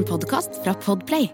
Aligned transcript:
En 0.00 0.06
podkast 0.06 0.50
fra 0.64 0.74
Podplay. 0.74 1.32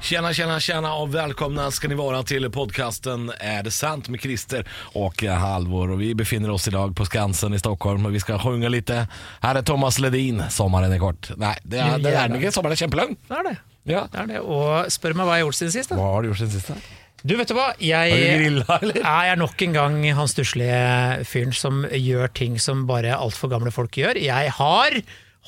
Tjena, 0.00 0.32
tjena, 0.32 0.60
tjena 0.60 0.94
och 0.94 1.14
välkomna 1.14 1.70
ska 1.70 1.88
ni 1.88 1.94
vara 1.94 2.22
till 2.22 2.50
podcasten 2.50 3.32
Är 3.40 3.62
det 3.62 3.70
sant 3.70 4.08
med 4.08 4.20
Christer 4.20 4.68
och 4.92 5.24
eh, 5.24 5.34
Halvor. 5.34 5.90
Och 5.90 6.00
vi 6.00 6.14
befinner 6.14 6.50
oss 6.50 6.68
idag 6.68 6.96
på 6.96 7.04
Skansen 7.04 7.54
i 7.54 7.58
Stockholm 7.58 8.06
och 8.06 8.14
vi 8.14 8.20
ska 8.20 8.38
sjunga 8.38 8.68
lite. 8.68 9.08
Här 9.40 9.54
är 9.54 9.62
Thomas 9.62 9.98
Ledin, 9.98 10.42
Sommaren 10.50 10.92
är 10.92 10.98
kort. 10.98 11.30
Nej, 11.36 11.58
det 11.62 11.78
er, 11.78 11.98
det 11.98 12.12
er 12.14 12.28
den 12.28 12.36
ikke. 12.42 12.52
Sommeren 12.52 12.72
er 12.72 12.76
kjempelang. 12.76 13.16
Det 13.28 13.38
er 13.38 13.48
det. 13.48 13.56
Ja. 13.82 14.04
det 14.12 14.20
er 14.20 14.26
det. 14.26 14.40
Og 14.40 14.92
spør 14.92 15.16
meg 15.16 15.28
hva 15.28 15.38
jeg 15.38 15.44
har 15.44 15.48
gjort 15.48 15.60
siden 15.62 15.72
sist. 15.78 15.94
Da. 15.94 15.96
Hva 16.00 16.12
har 16.12 16.22
du 16.22 16.28
gjort 16.28 16.42
siden 16.42 16.54
sist? 16.58 16.74
da? 16.74 17.03
Du, 17.24 17.32
vet 17.38 17.48
du 17.48 17.54
hva? 17.56 17.70
Jeg, 17.80 18.16
grilla. 18.36 18.76
Jeg 18.92 19.30
er 19.32 19.38
nok 19.40 19.62
en 19.64 19.72
gang 19.76 19.94
han 20.18 20.28
stusslige 20.28 21.24
fyren 21.24 21.54
som 21.56 21.84
gjør 21.88 22.28
ting 22.36 22.58
som 22.60 22.82
bare 22.88 23.14
altfor 23.16 23.48
gamle 23.52 23.72
folk 23.72 23.96
gjør. 23.96 24.20
Jeg 24.20 24.52
har, 24.58 24.98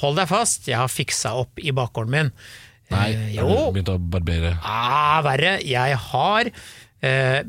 hold 0.00 0.16
deg 0.16 0.30
fast, 0.30 0.70
jeg 0.70 0.80
har 0.80 0.88
fiksa 0.88 1.34
opp 1.42 1.60
i 1.60 1.74
bakgården 1.76 2.14
min. 2.14 2.32
Nei, 2.94 3.10
jeg 3.34 3.42
har 3.42 3.50
du 3.50 3.74
begynt 3.74 3.92
å 3.92 3.98
barbere. 3.98 4.54
ah, 4.64 5.18
verre. 5.26 5.56
Jeg 5.66 6.00
har 6.08 6.48
eh, 6.48 6.64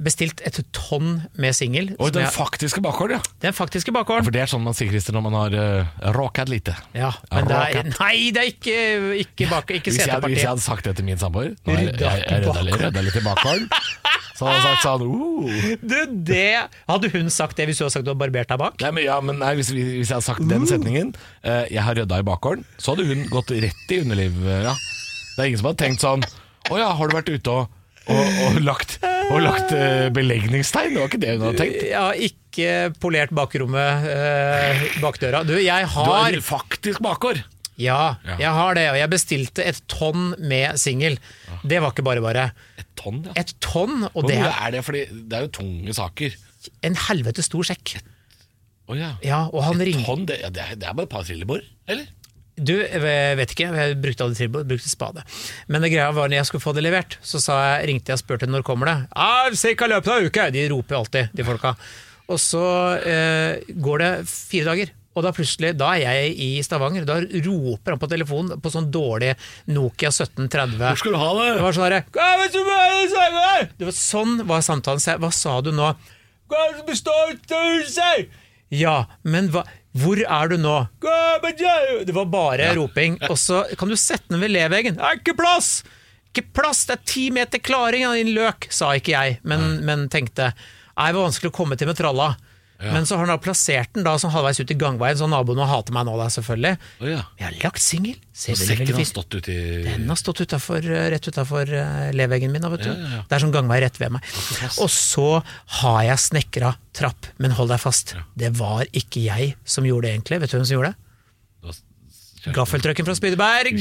bestilt 0.03 0.41
et 0.45 0.57
tonn 0.75 1.21
med 1.39 1.55
singel. 1.55 1.93
Oi, 2.03 2.09
den 2.13 2.27
faktiske 2.33 2.81
bakgården, 2.83 3.17
ja. 3.17 3.35
Den 3.41 3.55
faktiske 3.55 3.93
ja. 3.95 4.03
For 4.05 4.33
det 4.35 4.43
er 4.43 4.51
sånn 4.51 4.65
man 4.65 4.75
sier, 4.77 4.91
Christer, 4.91 5.15
når 5.15 5.23
man 5.29 5.37
har 5.39 5.55
uh, 5.55 6.11
råkad 6.17 6.51
lite. 6.51 6.75
Ja, 6.93 7.13
men 7.31 7.47
det 7.49 7.55
er, 7.55 7.89
nei, 7.95 8.15
det 8.35 8.43
er 8.43 8.51
ikke, 8.51 8.75
ikke, 9.23 9.49
bak, 9.51 9.71
ikke 9.79 9.93
Hvis 9.93 10.03
jeg, 10.03 10.20
hvis 10.27 10.43
jeg 10.43 10.51
hadde 10.51 10.65
sagt 10.65 10.85
det 10.87 10.97
til 10.99 11.07
min 11.07 11.20
samboer 11.20 11.53
Nå 11.65 11.77
Jeg, 11.77 11.95
jeg, 11.95 12.43
rydda, 12.43 12.65
litt- 12.67 12.77
bakgården. 12.77 13.07
i 13.07 13.25
bakgården. 13.25 13.70
Så 14.37 14.45
hadde 14.45 14.57
han 14.57 14.65
sagt 14.67 14.83
sånn 14.85 15.05
uh. 15.09 15.61
Du, 15.81 15.95
det, 16.27 16.49
hadde 16.89 17.09
hun 17.15 17.31
sagt 17.34 17.57
det 17.57 17.65
hvis 17.70 17.79
du 17.79 17.85
hadde 17.85 17.95
sagt 17.95 18.05
du 18.05 18.11
hadde 18.11 18.21
barbert 18.21 18.51
deg 18.51 18.61
bak? 18.61 18.77
Nei, 18.84 18.91
men, 18.93 19.07
ja, 19.07 19.17
men 19.23 19.39
nei, 19.41 19.55
hvis, 19.57 19.71
hvis 19.73 20.11
jeg 20.11 20.13
hadde 20.13 20.27
sagt 20.27 20.45
den 20.51 20.67
setningen 20.70 21.15
uh, 21.17 21.65
Jeg 21.71 21.81
har 21.87 21.98
rydda 21.98 22.21
i 22.21 22.27
bakgården 22.27 22.67
Så 22.77 22.93
hadde 22.93 23.07
hun 23.09 23.25
gått 23.34 23.55
rett 23.55 23.95
i 23.95 24.01
underliv 24.04 24.37
eh, 24.45 24.67
ja. 24.67 24.76
Det 25.34 25.41
er 25.41 25.49
ingen 25.49 25.63
som 25.63 25.71
hadde 25.71 25.82
tenkt 25.82 26.05
sånn 26.05 26.26
Åja, 26.70 26.91
har 26.99 27.09
du 27.09 27.15
vært 27.15 27.32
ute 27.32 27.54
og, 27.54 27.82
og, 28.11 28.39
og 28.45 28.61
lagt, 28.67 28.98
og 29.27 29.41
lagt 29.43 29.73
eh, 29.75 30.07
belegningstegn? 30.15 30.93
Det 30.95 31.01
var 31.01 31.09
ikke 31.11 31.20
det 31.23 31.33
hun 31.35 31.45
hadde 31.49 31.59
tenkt 31.61 31.85
Ja, 31.89 32.05
ikke 32.15 32.70
polert 33.03 33.33
bakrommet 33.35 34.07
eh, 34.11 34.85
bakdøra. 35.03 35.43
Du, 35.47 35.53
jeg 35.59 35.85
Du 35.87 35.93
har 35.97 36.11
har 36.31 36.39
faktisk 36.45 37.03
bakgård 37.05 37.43
Ja, 37.77 38.15
Ja. 38.25 38.37
jeg 38.41 38.53
har 38.57 38.73
det. 38.79 38.85
Og 38.93 38.98
jeg 38.98 39.09
bestilte 39.13 39.65
et 39.70 39.81
tonn 39.91 40.31
med 40.39 40.79
singel. 40.81 41.20
Det 41.67 41.81
var 41.83 41.91
ikke 41.93 42.05
bare 42.07 42.23
bare. 42.25 42.48
Et 42.81 42.87
tonn, 42.98 43.20
ja 43.27 43.35
Et 43.43 43.51
tonn, 43.61 44.07
og 44.09 44.15
Hvor 44.23 44.29
det 44.31 44.39
er 44.39 44.49
er 44.49 44.71
det? 44.77 44.83
Fordi 44.87 45.03
det 45.11 45.37
er 45.37 45.45
jo 45.45 45.51
tunge 45.59 45.93
saker 45.93 46.33
en 46.83 46.95
helvete 47.07 47.43
stor 47.45 47.63
sekk. 47.63 47.98
Åja 48.91 49.13
Ja, 49.23 49.43
og 49.53 49.61
han 49.67 49.81
Et 49.81 49.87
ringte 49.91 50.07
tonn, 50.07 50.25
det, 50.27 50.39
ja, 50.41 50.49
det, 50.49 50.63
er, 50.63 50.75
det 50.79 50.87
er 50.89 50.95
bare 50.98 51.05
et 51.07 51.13
par 51.13 51.23
trillebår, 51.27 51.61
eller? 51.87 52.07
Du, 52.58 52.74
jeg 52.74 53.38
vet 53.38 53.52
ikke, 53.54 53.68
jeg 53.70 53.98
brukte 54.02 54.26
aldri 54.26 54.40
tribord, 54.40 54.66
brukte 54.70 54.90
spade. 54.90 55.22
Men 55.70 55.84
det 55.86 55.91
greia 55.94 56.10
var 56.16 56.30
når 56.30 56.40
jeg 56.40 56.50
skulle 56.50 56.63
få 56.63 56.74
det 56.74 56.82
levert, 56.88 57.20
så 57.22 57.41
sa 57.41 57.58
jeg, 57.62 57.90
ringte 57.91 58.10
jeg 58.10 58.18
og 58.18 58.24
spurte 58.24 58.50
når 58.50 58.66
kommer 58.66 58.90
det. 58.90 58.98
Ja, 59.13 59.50
Cirka 59.54 59.90
løpet 59.91 60.13
av 60.16 60.26
uka! 60.26 60.48
De 60.54 60.63
roper 60.74 60.98
alltid, 60.98 61.35
de 61.38 61.46
folka. 61.46 61.76
Og 62.28 62.40
så 62.41 62.63
eh, 63.05 63.76
går 63.78 64.02
det 64.03 64.09
fire 64.31 64.72
dager. 64.72 64.96
Og 65.18 65.24
da 65.25 65.31
plutselig, 65.34 65.72
da 65.78 65.91
er 65.97 66.03
jeg 66.03 66.34
i 66.46 66.50
Stavanger, 66.66 67.06
da 67.08 67.16
roper 67.22 67.96
han 67.96 68.02
på 68.02 68.09
telefonen 68.09 68.59
på 68.62 68.69
sånn 68.74 68.90
dårlig 68.94 69.31
Nokia 69.74 70.12
1730. 70.12 70.78
Hvor 70.81 71.00
skal 71.02 71.16
du 71.16 71.22
ha 71.22 71.30
det? 71.40 71.47
Det 71.56 71.63
var 71.66 71.78
sånn 71.78 71.88
herre? 71.88 72.03
Det 73.78 73.88
var 73.88 73.97
Sånn 73.97 74.35
var 74.50 74.66
samtalen. 74.66 75.22
Hva 75.24 75.31
sa 75.34 75.56
du 75.66 75.72
nå? 75.74 75.90
Hva 76.47 76.62
er 76.63 76.69
det 76.69 76.78
som 76.84 76.90
består 76.91 77.34
huset? 77.81 78.38
Ja, 78.74 79.08
men 79.24 79.50
hva 79.53 79.63
hvor 80.01 80.19
er 80.22 80.51
du 80.51 80.57
nå? 80.62 80.78
Det 82.07 82.16
var 82.16 82.28
bare 82.31 82.72
roping. 82.78 83.17
Og 83.29 83.38
så 83.41 83.63
kan 83.79 83.91
du 83.91 83.97
sette 84.00 84.31
den 84.34 84.44
ved 84.44 84.53
leveggen. 84.53 84.97
Det 85.00 85.06
er 85.06 85.19
ikke 85.22 85.38
plass! 85.38 85.81
Ikke 86.31 86.45
plass! 86.59 86.85
Det 86.89 86.97
er 86.97 87.06
ti 87.09 87.28
meter 87.34 87.62
klaring 87.63 88.05
av 88.07 88.17
din 88.19 88.33
løk, 88.35 88.69
sa 88.73 88.94
ikke 88.97 89.13
jeg, 89.16 89.39
men, 89.47 89.79
men 89.88 90.07
tenkte 90.13 90.51
Nei, 90.97 91.11
det 91.11 91.19
var 91.19 91.27
vanskelig 91.27 91.51
å 91.51 91.53
komme 91.53 91.75
til 91.77 91.89
med 91.91 91.97
tralla. 91.99 92.31
Men 92.79 93.05
så 93.09 93.15
har 93.17 93.25
han 93.25 93.31
da 93.33 93.38
plassert 93.41 93.89
den 93.95 94.03
da 94.05 94.13
sånn 94.21 94.31
halvveis 94.35 94.59
ut 94.61 94.69
i 94.69 94.77
gangveien, 94.77 95.17
så 95.17 95.25
naboene 95.29 95.65
hater 95.65 95.95
meg 95.95 96.05
nå, 96.05 96.13
da, 96.19 96.27
selvfølgelig. 96.29 96.75
Åja 97.01 97.23
Jeg 97.39 97.45
har 97.47 97.55
lagt 97.63 97.81
singel. 97.81 98.19
Sekken 98.38 98.91
har 98.93 99.07
stått 99.09 99.33
ute 99.39 99.49
i 99.55 99.81
Den 99.88 100.05
har 100.11 100.19
stått 100.21 100.43
utenfor, 100.45 100.85
eh, 100.85 101.07
rett 101.16 101.25
utafor 101.31 101.71
leveggen 102.13 102.53
min. 102.53 102.61
da, 102.61 102.69
Vet 102.69 102.85
du. 102.85 102.91
Ja, 102.91 102.97
ja, 103.01 103.09
ja. 103.17 103.23
Det 103.27 103.39
er 103.39 103.45
sånn 103.47 103.55
gangvei 103.55 103.81
rett 103.81 103.97
ved 103.97 104.13
meg. 104.13 104.21
Og 104.77 104.89
så 104.93 105.41
har 105.81 106.03
jeg 106.11 106.17
snekra 106.27 106.75
trapp, 106.93 107.31
men 107.41 107.51
hold 107.57 107.73
deg 107.73 107.81
fast. 107.81 108.13
Det 108.37 108.53
var 108.57 108.85
ikke 108.93 109.25
jeg 109.25 109.55
som 109.66 109.83
gjorde 109.83 110.07
det, 110.07 110.13
egentlig. 110.19 110.39
Vet 110.45 110.53
du 110.53 110.57
hvem 110.59 110.69
som 110.69 110.77
gjorde 110.77 110.93
det? 110.93 111.03
Gaffeltrucken 112.53 113.03
fra 113.07 113.16
Spydeberg. 113.17 113.75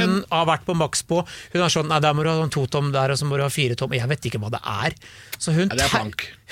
Hun 0.00 0.14
har 0.30 0.46
vært 0.48 0.64
på 0.64 0.74
Maxbo. 0.78 1.24
Hun 1.52 1.60
har 1.60 1.68
sånn 1.72 1.88
Nei, 1.90 1.98
der 2.00 2.14
må 2.16 2.22
du 2.24 2.30
ha 2.30 2.36
sånn 2.38 2.52
to 2.54 2.62
tom 2.72 2.92
der, 2.94 3.10
og 3.12 3.18
så 3.20 3.26
må 3.28 3.36
du 3.36 3.42
ha 3.44 3.50
fire 3.52 3.74
tom. 3.76 3.92
Jeg 3.92 4.08
vet 4.08 4.28
ikke 4.30 4.40
hva 4.40 4.48
det 4.54 4.60
er. 4.64 4.94
Så 5.36 5.52
hun, 5.56 5.68
Ja, 5.76 5.88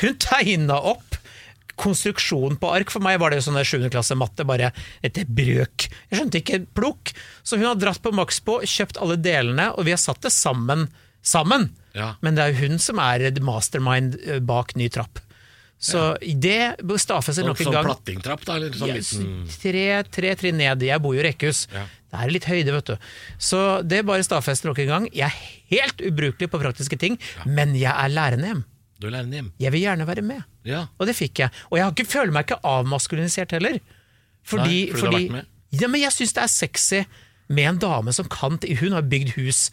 hun 0.02 0.18
tegna 0.20 0.76
opp 0.92 1.16
konstruksjon 1.78 2.58
på 2.60 2.72
ark. 2.74 2.92
For 2.94 3.04
meg 3.04 3.20
var 3.22 3.32
det 3.32 3.40
jo 3.40 3.48
sånn 3.48 3.60
7. 3.62 3.88
klasse 3.92 4.16
matte, 4.18 4.46
bare 4.48 4.72
et 5.04 5.20
brøk. 5.26 5.88
Jeg 6.10 6.20
skjønte 6.20 6.42
ikke 6.42 6.62
plukk. 6.76 7.14
Så 7.46 7.60
hun 7.60 7.68
har 7.70 7.78
dratt 7.80 8.02
på 8.04 8.14
Maxbo, 8.16 8.60
kjøpt 8.66 9.00
alle 9.02 9.18
delene, 9.20 9.70
og 9.74 9.88
vi 9.88 9.94
har 9.94 10.02
satt 10.02 10.22
det 10.26 10.34
sammen. 10.34 10.88
Sammen! 11.24 11.70
Ja. 11.96 12.12
Men 12.22 12.36
det 12.36 12.44
er 12.44 12.52
jo 12.52 12.68
hun 12.68 12.82
som 12.82 13.00
er 13.02 13.26
mastermind 13.42 14.18
eh, 14.22 14.42
bak 14.44 14.76
ny 14.78 14.90
trapp. 14.92 15.22
Så 15.78 16.16
det 16.18 16.74
stadfester 16.98 17.46
nok 17.46 17.60
en 17.62 17.68
gang. 17.70 17.84
Sånn 17.86 17.92
plattingtrapp 17.92 18.42
da, 18.46 18.56
eller 18.58 18.74
sånn 18.74 18.90
Yes, 18.90 19.12
liten 19.14 19.60
tre, 19.62 19.84
tre 20.10 20.32
trinn 20.40 20.58
ned. 20.58 20.82
Jeg 20.82 21.02
bor 21.04 21.14
jo 21.14 21.22
i 21.22 21.26
rekkehus. 21.28 21.68
Ja. 21.70 21.84
Det 22.08 22.22
er 22.24 22.32
litt 22.34 22.48
høyde, 22.48 22.74
vet 22.74 22.90
du. 22.90 23.06
Så 23.50 23.60
det 23.86 24.00
bare 24.08 24.24
stadfester 24.26 24.70
nok 24.70 24.80
en 24.82 24.90
gang. 24.90 25.06
Jeg 25.14 25.28
er 25.28 25.76
helt 25.76 26.02
ubrukelig 26.02 26.50
på 26.50 26.60
praktiske 26.62 26.98
ting, 26.98 27.18
men 27.46 27.76
jeg 27.78 27.92
er 27.92 28.10
lærende 28.10 28.50
hjem. 28.50 28.64
Du 28.98 29.06
er 29.08 29.22
hjem 29.22 29.52
Jeg 29.62 29.74
vil 29.74 29.84
gjerne 29.84 30.06
være 30.08 30.24
med. 30.26 30.42
Ja 30.66 30.86
Og 30.98 31.06
det 31.08 31.16
fikk 31.18 31.44
jeg. 31.44 31.54
Og 31.70 31.78
jeg 31.78 31.86
har 31.86 31.94
ikke, 31.94 32.10
føler 32.10 32.34
meg 32.34 32.48
ikke 32.48 32.60
avmaskulinisert 32.66 33.54
heller. 33.56 33.78
Nei, 33.78 33.98
fordi 34.48 34.80
Fordi, 34.96 35.28
med? 35.32 35.54
Ja, 35.70 35.88
men 35.88 36.00
jeg 36.00 36.14
syns 36.14 36.34
det 36.36 36.42
er 36.42 36.52
sexy 36.52 37.04
med 37.48 37.68
en 37.68 37.78
dame 37.82 38.12
som 38.12 38.28
kan. 38.32 38.58
Hun 38.80 38.96
har 38.96 39.06
bygd 39.08 39.36
hus 39.36 39.68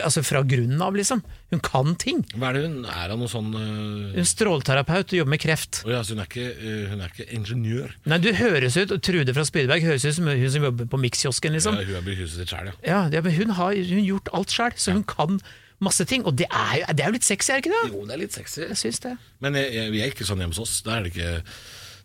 altså 0.00 0.22
fra 0.24 0.40
grunnen 0.46 0.80
av, 0.82 0.94
liksom. 0.96 1.20
Hun 1.52 1.60
kan 1.64 1.94
ting. 2.00 2.22
Hva 2.32 2.50
er 2.50 2.56
det 2.56 2.62
hun 2.64 2.86
er 2.88 3.12
av 3.12 3.18
noe 3.20 3.30
sånn 3.30 3.50
uh... 3.52 4.12
Hun 4.14 4.22
er 4.22 4.28
stråleterapeut 4.28 5.12
og 5.12 5.18
jobber 5.18 5.34
med 5.34 5.42
kreft. 5.42 5.82
Oh, 5.84 5.92
ja, 5.92 6.02
så 6.06 6.14
hun 6.14 6.22
er 6.22 6.30
ikke, 6.30 6.46
uh, 6.62 6.86
hun 6.92 7.02
er 7.02 7.12
ikke 7.12 7.26
ingeniør 7.36 7.96
Nei, 8.08 8.20
du 8.22 8.30
høres 8.38 8.78
ut, 8.78 8.94
og 8.94 9.02
Trude 9.04 9.34
fra 9.36 9.44
Spydeberg 9.48 9.84
høres 9.84 10.06
ut 10.06 10.16
som 10.16 10.30
hun 10.30 10.54
som 10.54 10.68
jobber 10.68 10.88
på 10.92 11.02
Mikskiosken, 11.02 11.58
liksom. 11.58 11.76
ja, 11.76 11.88
Hun 11.90 11.98
har 11.98 12.06
bygd 12.06 12.24
huset 12.24 12.40
sitt 12.40 12.54
selv, 12.54 12.72
ja 12.86 13.02
Ja, 13.12 13.24
hun 13.26 13.54
har 13.58 13.76
hun 13.76 14.06
gjort 14.06 14.32
alt 14.32 14.54
sjøl, 14.54 14.78
så 14.80 14.96
hun 14.96 15.04
kan 15.08 15.42
masse 15.84 16.06
ting. 16.08 16.24
Og 16.28 16.36
det 16.38 16.48
er 16.48 16.80
jo, 16.80 16.88
det 16.96 17.04
er 17.04 17.12
jo 17.12 17.18
litt 17.18 17.28
sexy, 17.28 17.52
er 17.52 17.60
det 17.60 17.66
ikke 17.66 17.76
det? 17.76 17.92
Jo, 17.92 18.02
det 18.08 18.16
er 18.16 18.22
litt 18.22 18.36
sexy 18.36 18.64
Jeg 18.64 18.80
syns 18.80 19.02
det. 19.04 19.14
Men 19.44 19.58
jeg, 19.58 19.70
jeg, 19.76 19.94
vi 19.94 20.02
er 20.02 20.12
ikke 20.12 20.26
sånn 20.28 20.42
hjemme 20.42 20.54
hos 20.56 20.64
oss 20.64 20.82
Da 20.86 20.98
er 20.98 21.06
det 21.06 21.14
ikke 21.14 21.32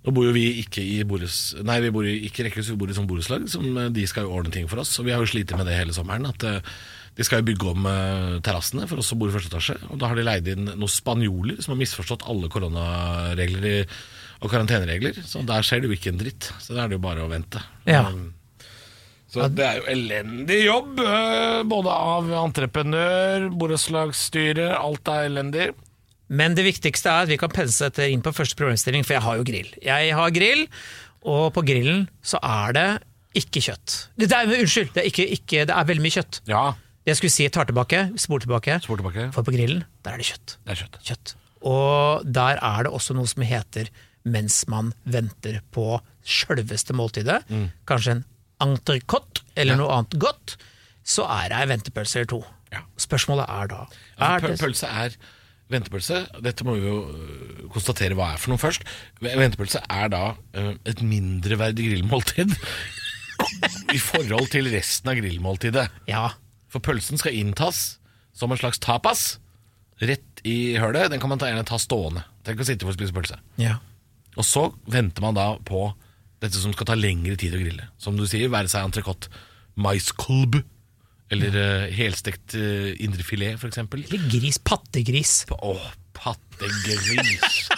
Nå 0.06 0.14
bor 0.16 0.28
jo 0.28 0.34
vi 0.36 0.46
ikke 0.62 0.84
i 0.84 1.02
bores, 1.08 1.56
Nei, 1.68 1.80
vi 1.84 1.92
bor 1.94 2.06
i, 2.08 2.14
ikke 2.28 2.44
i 2.44 2.48
rekkehus, 2.48 2.70
vi 2.72 2.78
bor 2.80 2.92
i 2.92 2.96
sånn 2.96 3.10
borettslag 3.10 3.48
som 3.52 3.66
øh, 3.74 3.90
De 3.94 4.06
skal 4.10 4.28
jo 4.28 4.36
ordne 4.38 4.54
ting 4.54 4.70
for 4.72 4.84
oss 4.84 4.94
Og 5.02 5.08
vi 5.08 5.16
har 5.16 5.24
jo 5.24 5.30
slitt 5.32 5.52
med 5.58 5.68
det 5.68 5.76
hele 5.80 5.96
sommeren 5.96 6.30
At 6.30 6.46
øh, 6.48 6.78
de 7.18 7.26
skal 7.26 7.42
jo 7.42 7.48
bygge 7.50 7.72
om 7.74 7.90
øh, 7.90 8.38
terrassene 8.46 8.88
For 8.90 9.02
oss 9.02 9.12
som 9.12 9.20
bor 9.20 9.32
i 9.32 9.36
første 9.36 9.52
etasje 9.52 9.78
Og 9.90 10.00
da 10.00 10.12
har 10.12 10.20
de 10.20 10.28
leid 10.28 10.48
inn 10.54 10.70
noen 10.70 10.94
spanjoler 10.94 11.60
Som 11.64 11.76
har 11.76 11.82
misforstått 11.82 12.28
alle 12.30 12.52
koronaregler 12.54 13.84
Og 14.40 14.52
karanteneregler 14.54 15.18
Så 15.26 15.44
der 15.48 15.66
skjer 15.66 15.84
det 15.84 15.92
jo 15.92 15.98
ikke 15.98 16.14
en 16.14 16.22
dritt 16.22 16.52
Så 16.62 16.78
da 16.78 16.86
er 16.86 16.94
det 16.94 17.00
jo 17.02 17.06
bare 17.10 17.26
å 17.26 17.32
vente 17.32 17.64
Ja. 17.90 18.06
Um, 18.08 18.32
Så 19.28 19.48
det 19.52 19.66
er 19.66 19.80
jo 19.82 19.88
elendig 19.92 20.62
jobb, 20.66 21.02
øh, 21.04 21.64
både 21.68 21.92
av 21.92 22.30
entreprenør, 22.46 23.50
borettslagsstyre, 23.60 24.70
alt 24.80 25.12
er 25.12 25.28
elendig. 25.28 25.68
Men 26.28 26.56
det 26.56 26.64
viktigste 26.68 27.12
er 27.12 27.26
at 27.26 27.32
vi 27.32 27.38
kan 27.40 27.52
pense 27.52 27.84
dette 27.84 28.08
inn 28.12 28.24
på 28.24 28.34
første 28.36 28.56
problemstilling, 28.60 29.04
for 29.08 29.18
jeg 29.18 29.24
har 29.26 29.38
jo 29.40 29.46
grill. 29.48 29.70
Jeg 29.84 30.16
har 30.16 30.32
grill, 30.36 30.66
og 31.28 31.50
på 31.56 31.64
grillen 31.68 32.06
så 32.24 32.40
er 32.44 32.76
det 32.76 32.88
ikke 33.44 33.62
kjøtt. 33.68 33.98
Det 34.20 34.32
er, 34.32 34.48
unnskyld, 34.48 34.94
det 34.96 35.04
er, 35.04 35.10
ikke, 35.12 35.28
ikke, 35.38 35.66
det 35.70 35.76
er 35.76 35.90
veldig 35.92 36.04
mye 36.08 36.16
kjøtt. 36.18 36.42
Ja, 36.50 36.64
Det 37.08 37.14
jeg 37.14 37.20
skulle 37.22 37.32
si, 37.36 37.46
tar 37.56 37.68
tilbake, 37.70 38.00
spor 38.20 38.40
tilbake. 38.44 38.80
spor 38.84 39.00
tilbake. 39.00 39.30
For 39.36 39.44
på 39.48 39.54
grillen, 39.56 39.84
der 40.04 40.16
er 40.16 40.18
det 40.24 40.28
kjøtt. 40.28 40.58
Det 40.66 40.74
er 40.74 40.80
kjøtt. 40.82 40.98
kjøtt. 41.08 41.36
Og 41.68 42.26
der 42.28 42.60
er 42.64 42.84
det 42.84 42.92
også 42.92 43.16
noe 43.16 43.28
som 43.28 43.44
heter 43.48 43.88
mens 44.28 44.66
man 44.68 44.90
venter 45.08 45.62
på 45.72 46.02
sjølveste 46.28 46.92
måltidet, 46.98 47.46
kanskje 47.88 48.18
en 48.18 48.26
entrecôte 48.64 49.44
eller 49.58 49.78
noe 49.80 49.94
annet 49.94 50.18
godt, 50.22 50.58
så 51.08 51.26
er 51.30 51.50
det 51.52 51.58
ei 51.62 51.68
ventepølse 51.72 52.20
eller 52.22 52.32
to. 52.34 52.40
Ja. 52.74 52.82
Spørsmålet 53.00 53.48
er 53.48 53.70
da 53.72 53.82
er 54.20 54.42
det, 54.44 54.58
Pølse 54.60 54.90
er 54.92 55.14
ventepølse. 55.72 56.18
Dette 56.44 56.66
må 56.68 56.76
vi 56.76 56.84
jo 56.88 56.98
øh, 57.12 57.62
konstatere 57.72 58.16
hva 58.18 58.34
er 58.34 58.42
for 58.42 58.52
noe 58.54 58.60
først. 58.62 58.84
Ventepølse 59.24 59.82
er 59.88 60.12
da 60.12 60.22
øh, 60.58 60.74
et 60.88 61.02
mindreverdig 61.04 61.88
grillmåltid 61.92 62.52
i 63.96 64.00
forhold 64.02 64.50
til 64.52 64.68
resten 64.74 65.12
av 65.14 65.20
grillmåltidet. 65.22 65.88
Ja, 66.12 66.30
For 66.72 66.84
pølsen 66.84 67.20
skal 67.22 67.36
inntas 67.40 68.00
som 68.36 68.52
en 68.52 68.60
slags 68.60 68.80
tapas. 68.84 69.38
Rett 70.04 70.42
i 70.46 70.76
hølet. 70.78 71.10
Den 71.14 71.22
kan 71.24 71.32
man 71.32 71.40
ta, 71.42 71.48
gjerne 71.50 71.66
ta 71.66 71.80
stående. 71.82 72.26
Tenk 72.46 72.60
å 72.62 72.68
sitte 72.68 72.86
for 72.86 72.94
å 72.94 72.98
spise 73.00 73.16
pølse. 73.16 73.40
ja. 73.62 73.78
Og 74.38 74.46
så 74.46 74.68
venter 74.86 75.24
man 75.26 75.34
da 75.34 75.48
på 75.66 75.80
Dette 76.44 76.60
som 76.62 76.74
skal 76.76 76.90
ta 76.92 76.98
lengre 76.98 77.38
tid 77.40 77.56
å 77.58 77.62
grille. 77.62 77.88
Som 78.02 78.18
du 78.20 78.26
sier, 78.30 78.52
være 78.54 78.70
seg 78.72 78.86
entrecôte, 78.86 79.32
maiskolb 79.78 80.60
eller 81.34 81.58
eh, 81.60 81.88
helstekt 81.98 82.56
uh, 82.56 82.94
indrefilet, 83.04 83.58
f.eks. 83.60 83.82
Eller 83.84 84.30
gris. 84.32 84.60
Pattegris. 84.64 85.42
Åh, 85.52 85.88
pattegris. 86.16 87.74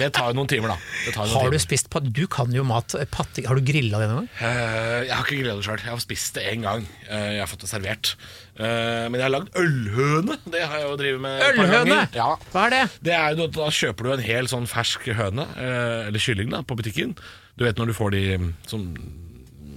Det 0.00 0.08
tar 0.16 0.30
jo 0.30 0.36
noen 0.38 0.48
timer, 0.50 0.72
da. 0.72 0.76
Det 1.06 1.12
tar 1.14 1.26
noen 1.26 1.34
Har 1.36 1.50
du 1.50 1.56
timer. 1.56 1.62
spist 1.64 1.90
pat- 1.92 2.06
Du 2.16 2.22
kan 2.30 2.52
jo 2.54 2.64
mat. 2.64 2.94
Patte, 3.12 3.44
har 3.46 3.54
du 3.58 3.62
grilla 3.66 3.98
det 4.00 4.08
noen 4.08 4.24
gang? 4.24 4.30
Uh, 4.40 5.02
jeg 5.04 5.12
har 5.12 5.24
ikke 5.26 5.38
grilla 5.40 5.56
det 5.58 5.66
sjøl. 5.66 5.82
Jeg 5.84 5.92
har 5.92 6.00
spist 6.04 6.34
det 6.38 6.44
én 6.52 6.62
gang. 6.64 6.86
Uh, 7.10 7.30
jeg 7.36 7.40
har 7.42 7.50
fått 7.50 7.64
det 7.66 7.70
servert. 7.72 8.14
Uh, 8.58 9.08
men 9.10 9.18
jeg 9.20 9.26
har 9.26 9.34
lagd 9.34 9.52
ølhøne. 9.58 10.38
Det 10.52 10.62
har 10.64 10.78
jeg 10.80 10.88
jo 10.88 10.96
drevet 11.00 11.22
med 11.24 11.44
Ølhøne? 11.50 12.00
Ja. 12.16 12.30
Hva 12.52 12.66
er 12.66 12.74
det? 12.76 12.82
Det 13.08 13.14
er 13.18 13.36
jo, 13.36 13.46
Da 13.52 13.68
kjøper 13.72 14.08
du 14.08 14.12
en 14.16 14.24
hel 14.26 14.48
sånn 14.50 14.66
fersk 14.70 15.06
høne, 15.16 15.46
eh, 15.56 16.08
eller 16.08 16.18
kylling, 16.22 16.50
da, 16.52 16.60
på 16.62 16.76
butikken. 16.78 17.14
Du 17.58 17.64
vet 17.66 17.76
når 17.80 17.92
du 17.92 17.94
får 17.96 18.12
de 18.16 18.22
mm, 18.40 18.50
som 18.68 18.86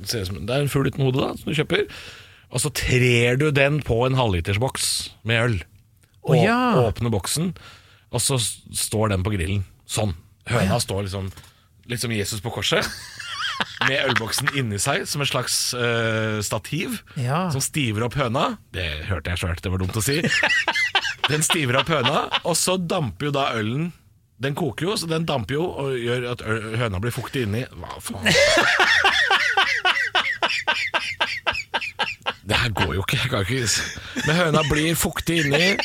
ser 0.08 0.22
ut 0.24 0.28
som 0.30 0.42
Det 0.46 0.54
er 0.56 0.64
en 0.66 0.72
fugl 0.72 0.88
uten 0.92 1.04
hode, 1.08 1.20
da, 1.20 1.32
som 1.40 1.52
du 1.52 1.56
kjøper. 1.58 1.88
Og 2.56 2.62
så 2.64 2.72
trer 2.78 3.40
du 3.42 3.50
den 3.52 3.82
på 3.84 3.98
en 4.08 4.16
halvlitersboks 4.16 4.90
med 5.28 5.42
øl. 5.44 5.56
Å, 6.26 6.36
ja. 6.40 6.60
Åpner 6.88 7.12
boksen, 7.14 7.52
og 8.16 8.22
så 8.24 8.38
står 8.40 9.12
den 9.16 9.24
på 9.26 9.34
grillen. 9.36 9.66
Sånn. 9.86 10.16
Høna 10.50 10.78
står 10.82 11.06
liksom 11.08 11.30
litt 11.90 12.02
som 12.02 12.12
Jesus 12.14 12.42
på 12.42 12.52
korset. 12.54 12.86
Med 13.88 14.02
ølboksen 14.10 14.50
inni 14.60 14.78
seg 14.82 15.06
som 15.08 15.22
et 15.24 15.30
slags 15.30 15.56
øh, 15.78 16.42
stativ. 16.44 16.98
Ja. 17.22 17.46
Som 17.54 17.62
stiver 17.64 18.04
opp 18.08 18.18
høna. 18.20 18.58
Det 18.76 18.88
hørte 19.08 19.32
jeg 19.32 19.42
sjøl, 19.44 19.56
det 19.64 19.72
var 19.72 19.82
dumt 19.84 19.96
å 19.96 20.04
si. 20.04 20.18
Den 21.30 21.42
stiver 21.46 21.80
opp 21.80 21.90
høna, 21.90 22.26
og 22.46 22.58
så 22.60 22.76
damper 22.78 23.30
jo 23.30 23.32
da 23.34 23.48
ølen 23.58 23.88
Den 24.38 24.54
koker 24.60 24.90
jo, 24.90 24.98
så 25.00 25.08
den 25.08 25.24
damper 25.26 25.56
jo 25.56 25.64
og 25.72 25.94
gjør 25.96 26.26
at 26.34 26.42
øl- 26.44 26.76
høna 26.82 27.00
blir 27.00 27.14
fuktig 27.16 27.46
inni. 27.48 27.64
Hva 27.72 27.96
faen? 28.04 28.28
Det 32.46 32.58
her 32.60 32.70
går 32.78 32.92
jo 32.98 33.02
ikke. 33.06 33.18
Jeg 33.24 33.32
kan 33.32 33.46
ikke 33.46 34.28
Men 34.28 34.36
høna 34.38 34.62
blir 34.70 34.98
fuktig 35.00 35.40
inni. 35.46 35.78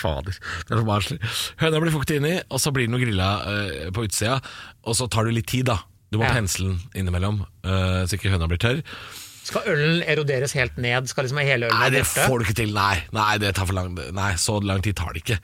Fader, 0.00 0.36
det 0.40 0.74
er 0.74 0.82
så 0.82 0.88
barnslig. 0.88 1.20
Høna 1.62 1.84
blir 1.84 1.94
fuktig 1.94 2.20
inni, 2.20 2.34
og 2.48 2.62
så 2.62 2.72
blir 2.74 2.88
den 2.88 2.98
jo 2.98 3.04
grilla 3.04 3.30
uh, 3.46 3.88
på 3.94 4.08
utsida. 4.08 4.40
Og 4.88 4.96
så 4.98 5.08
tar 5.12 5.28
det 5.28 5.36
litt 5.38 5.50
tid, 5.52 5.68
da. 5.70 5.80
Du 6.10 6.18
må 6.18 6.26
Ja. 6.26 6.34
pensle 6.34 6.72
den 6.72 6.80
innimellom, 7.04 7.44
uh, 7.64 8.02
så 8.08 8.18
ikke 8.18 8.32
høna 8.32 8.48
blir 8.50 8.58
tørr. 8.62 8.80
Skal 9.50 9.64
ølen 9.72 10.02
eroderes 10.04 10.52
helt 10.54 10.76
ned? 10.80 11.08
Skal 11.10 11.24
liksom 11.24 11.40
hele 11.42 11.70
ølen 11.70 11.80
Nei, 11.80 11.88
det 11.94 12.02
får 12.06 12.38
du 12.38 12.44
ikke 12.44 12.56
til. 12.60 12.74
Nei, 12.76 13.00
nei 13.14 13.38
det 13.40 13.54
tar 13.56 13.66
for 13.70 13.76
lang 13.76 13.94
Nei, 13.96 14.28
så 14.40 14.58
lang 14.62 14.82
tid 14.84 14.98
tar 15.00 15.14
det 15.16 15.22
ikke. 15.24 15.38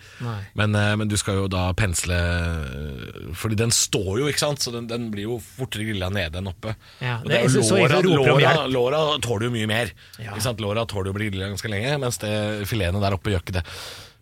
Men, 0.59 0.77
eh, 0.77 0.93
men 1.01 1.09
du 1.11 1.17
skal 1.19 1.41
jo 1.41 1.47
da 1.51 1.71
pensle 1.77 2.17
eh, 2.17 3.33
Fordi 3.41 3.59
den 3.59 3.73
står 3.75 4.11
jo, 4.21 4.29
ikke 4.31 4.43
sant? 4.43 4.63
Så 4.63 4.75
den, 4.75 4.89
den 4.91 5.09
blir 5.15 5.31
jo 5.31 5.39
fortere 5.41 5.89
grilla 5.89 6.11
nede 6.13 6.43
enn 6.43 6.51
oppe. 6.53 6.77
Ja, 7.01 7.19
det 7.25 7.41
det 7.47 7.65
låra, 7.65 8.03
låra, 8.05 8.55
låra 8.71 9.01
tåler 9.25 9.49
jo 9.49 9.55
mye 9.57 9.71
mer. 9.71 9.95
Ja. 10.21 10.35
Ikke 10.35 10.45
sant? 10.45 10.61
Låra 10.63 10.85
tåler 10.89 11.11
jo 11.11 11.17
å 11.17 11.19
bli 11.19 11.31
grilla 11.33 11.51
ganske 11.55 11.73
lenge, 11.73 11.97
mens 12.03 12.21
det 12.23 12.35
filetene 12.69 13.03
der 13.03 13.17
oppe 13.17 13.33
gjør 13.33 13.43
ikke 13.47 13.59
det. 13.59 13.65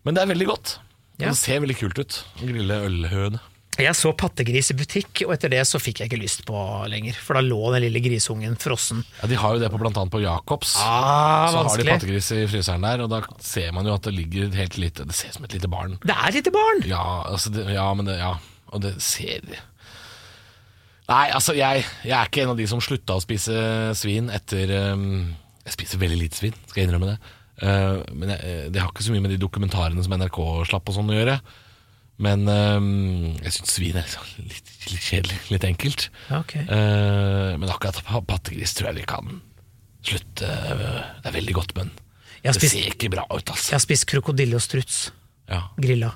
Men 0.05 0.15
det 0.15 0.23
er 0.23 0.31
veldig 0.31 0.47
godt. 0.51 0.77
Ja. 1.17 1.29
Det 1.31 1.37
ser 1.39 1.61
veldig 1.63 1.77
kult 1.79 1.99
ut 2.01 2.21
å 2.21 2.47
grille 2.47 2.79
ølhøne. 2.87 3.41
Jeg 3.75 3.91
så 3.99 4.13
pattegris 4.15 4.69
i 4.71 4.75
butikk, 4.79 5.25
og 5.25 5.33
etter 5.35 5.51
det 5.51 5.59
så 5.67 5.81
fikk 5.83 5.99
jeg 5.99 6.07
ikke 6.07 6.19
lyst 6.21 6.45
på 6.47 6.55
lenger. 6.87 7.17
For 7.19 7.35
da 7.35 7.41
lå 7.43 7.59
den 7.73 7.83
lille 7.83 7.99
grisungen 8.05 8.55
frossen. 8.59 9.01
Ja, 9.19 9.27
De 9.27 9.39
har 9.41 9.57
jo 9.57 9.59
det 9.59 9.69
på 9.73 9.79
blant 9.81 9.97
annet 9.99 10.13
på 10.13 10.21
Jacobs. 10.23 10.77
Ah, 10.79 11.49
så 11.51 11.65
har 11.65 11.81
de 11.81 11.87
pattegris 11.89 12.31
i 12.37 12.45
fryseren 12.47 12.87
der, 12.87 13.03
og 13.03 13.11
da 13.11 13.19
ser 13.43 13.73
man 13.75 13.89
jo 13.89 13.97
at 13.97 14.07
det 14.07 14.15
ligger 14.15 14.55
helt 14.55 14.79
lite 14.79 15.03
Det 15.09 15.17
ser 15.17 15.33
ut 15.33 15.39
som 15.41 15.47
et 15.49 15.57
lite 15.57 15.71
barn. 15.71 15.97
Det 16.05 16.15
er 16.15 16.29
et 16.29 16.39
lite 16.39 16.55
barn! 16.55 16.83
Ja, 16.87 17.03
altså 17.27 17.51
det, 17.51 17.67
ja, 17.75 17.87
men 17.99 18.07
det, 18.07 18.15
ja. 18.21 18.35
Og 18.71 18.83
det 18.85 18.95
ser 19.03 19.43
Nei, 21.05 21.25
altså 21.35 21.53
jeg, 21.53 21.83
jeg 22.01 22.15
er 22.17 22.29
ikke 22.29 22.45
en 22.45 22.55
av 22.55 22.57
de 22.57 22.65
som 22.69 22.79
slutta 22.81 23.19
å 23.19 23.21
spise 23.21 23.53
svin 23.99 24.31
etter 24.33 24.71
um, 24.95 25.35
Jeg 25.67 25.75
spiser 25.75 26.01
veldig 26.01 26.17
lite 26.17 26.39
svin, 26.39 26.55
skal 26.65 26.81
jeg 26.81 26.89
innrømme 26.89 27.11
det. 27.11 27.35
Uh, 27.61 28.01
men 28.11 28.33
jeg, 28.35 28.71
det 28.75 28.81
har 28.83 28.89
ikke 28.91 29.05
så 29.05 29.13
mye 29.15 29.23
med 29.23 29.31
de 29.35 29.39
dokumentarene 29.41 30.03
som 30.03 30.15
NRK 30.17 30.39
slapp 30.69 30.89
og 30.91 30.97
sånn 30.97 31.11
å 31.13 31.17
gjøre. 31.17 31.37
Men 32.25 32.45
um, 32.47 32.85
jeg 33.43 33.51
syns 33.57 33.73
svin 33.75 33.97
er 33.99 34.07
litt, 34.51 34.71
litt 34.91 35.03
kjedelig, 35.09 35.39
litt 35.51 35.67
enkelt. 35.67 36.07
Okay. 36.41 36.63
Men 36.67 37.67
akkurat 37.71 37.99
pa- 38.07 38.23
pattegris 38.23 38.75
tror 38.77 38.91
jeg 38.93 39.01
vi 39.01 39.07
kan 39.09 39.41
slutte. 40.05 40.47
Det 40.47 41.29
er 41.31 41.35
veldig 41.35 41.55
godt, 41.57 41.73
men 41.79 41.91
Jeg 42.43 42.53
det 42.53 42.59
spist, 42.61 42.75
ser 42.77 42.91
ikke 42.93 43.09
bra 43.15 43.23
ut, 43.31 43.41
jeg 43.41 43.55
altså. 43.55 43.73
har 43.75 43.83
spist 43.83 44.05
krokodille 44.11 44.55
og 44.59 44.63
struts. 44.63 44.99
Ja. 45.49 45.59
Grilla. 45.77 46.11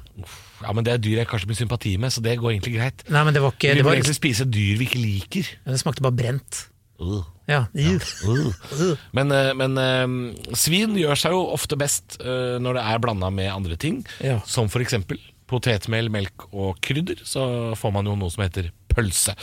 ja, 0.63 0.71
men 0.73 0.85
det 0.87 0.93
er 0.95 1.01
dyr 1.03 1.19
jeg 1.19 1.27
kanskje 1.29 1.49
blir 1.51 1.57
sympati 1.59 1.91
med, 2.01 2.09
så 2.13 2.21
det 2.25 2.37
går 2.41 2.55
egentlig 2.55 2.75
greit. 2.79 3.03
Nei, 3.13 3.21
men 3.27 3.35
det 3.35 3.41
var 3.43 3.53
ikke 3.53 3.75
Vi 3.77 3.83
må 3.85 3.91
egentlig 3.93 4.15
spise 4.17 4.45
dyr 4.49 4.79
vi 4.79 4.87
ikke 4.87 5.01
liker. 5.03 5.51
det 5.67 5.81
smakte 5.81 6.01
bare 6.05 6.15
brent. 6.17 6.63
Uh. 7.01 7.21
Ja. 7.49 7.63
Uh. 7.73 8.93
Men, 9.15 9.31
eh, 9.33 9.51
men 9.57 9.77
eh, 9.81 10.53
svin 10.57 10.95
gjør 10.99 11.19
seg 11.19 11.35
jo 11.35 11.41
ofte 11.55 11.77
best 11.79 12.19
eh, 12.21 12.57
når 12.61 12.77
det 12.77 12.85
er 12.91 13.03
blanda 13.03 13.31
med 13.33 13.51
andre 13.51 13.77
ting. 13.79 14.03
Ja. 14.23 14.39
Som 14.47 14.69
eksempel 14.79 15.19
potetmel, 15.49 16.11
melk 16.13 16.45
og 16.53 16.77
krydder. 16.85 17.23
Så 17.25 17.41
får 17.79 17.93
man 17.95 18.09
jo 18.09 18.15
noe 18.19 18.31
som 18.33 18.45
heter 18.45 18.69
pølse. 18.93 19.33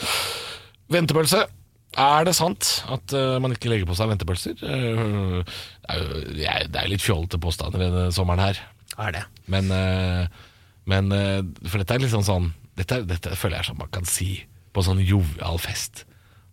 Ventepølse. 0.93 1.43
Er 1.97 2.27
det 2.27 2.35
sant 2.37 2.67
at 2.93 3.13
man 3.41 3.55
ikke 3.55 3.71
legger 3.71 3.87
på 3.89 3.95
seg 3.97 4.11
ventepølser? 4.11 4.59
Det 4.61 4.67
er 5.89 6.03
jo 6.77 6.91
litt 6.91 7.03
fjollete 7.03 7.39
påstander 7.41 7.81
denne 7.81 8.03
sommeren 8.15 8.43
her. 8.43 8.59
Er 9.01 9.15
det. 9.15 9.23
Men, 9.51 9.71
men 10.87 11.15
For 11.65 11.81
dette 11.81 11.97
er 11.97 12.03
liksom 12.05 12.23
sånn 12.27 12.51
sånn 12.51 12.51
dette, 12.77 13.01
dette 13.09 13.33
føler 13.39 13.57
jeg 13.57 13.65
er 13.65 13.69
sånn 13.71 13.81
man 13.81 13.93
kan 13.93 14.07
si 14.07 14.29
på 14.75 14.83
sånn 14.85 15.01
jovial 15.01 15.57
fest. 15.61 16.05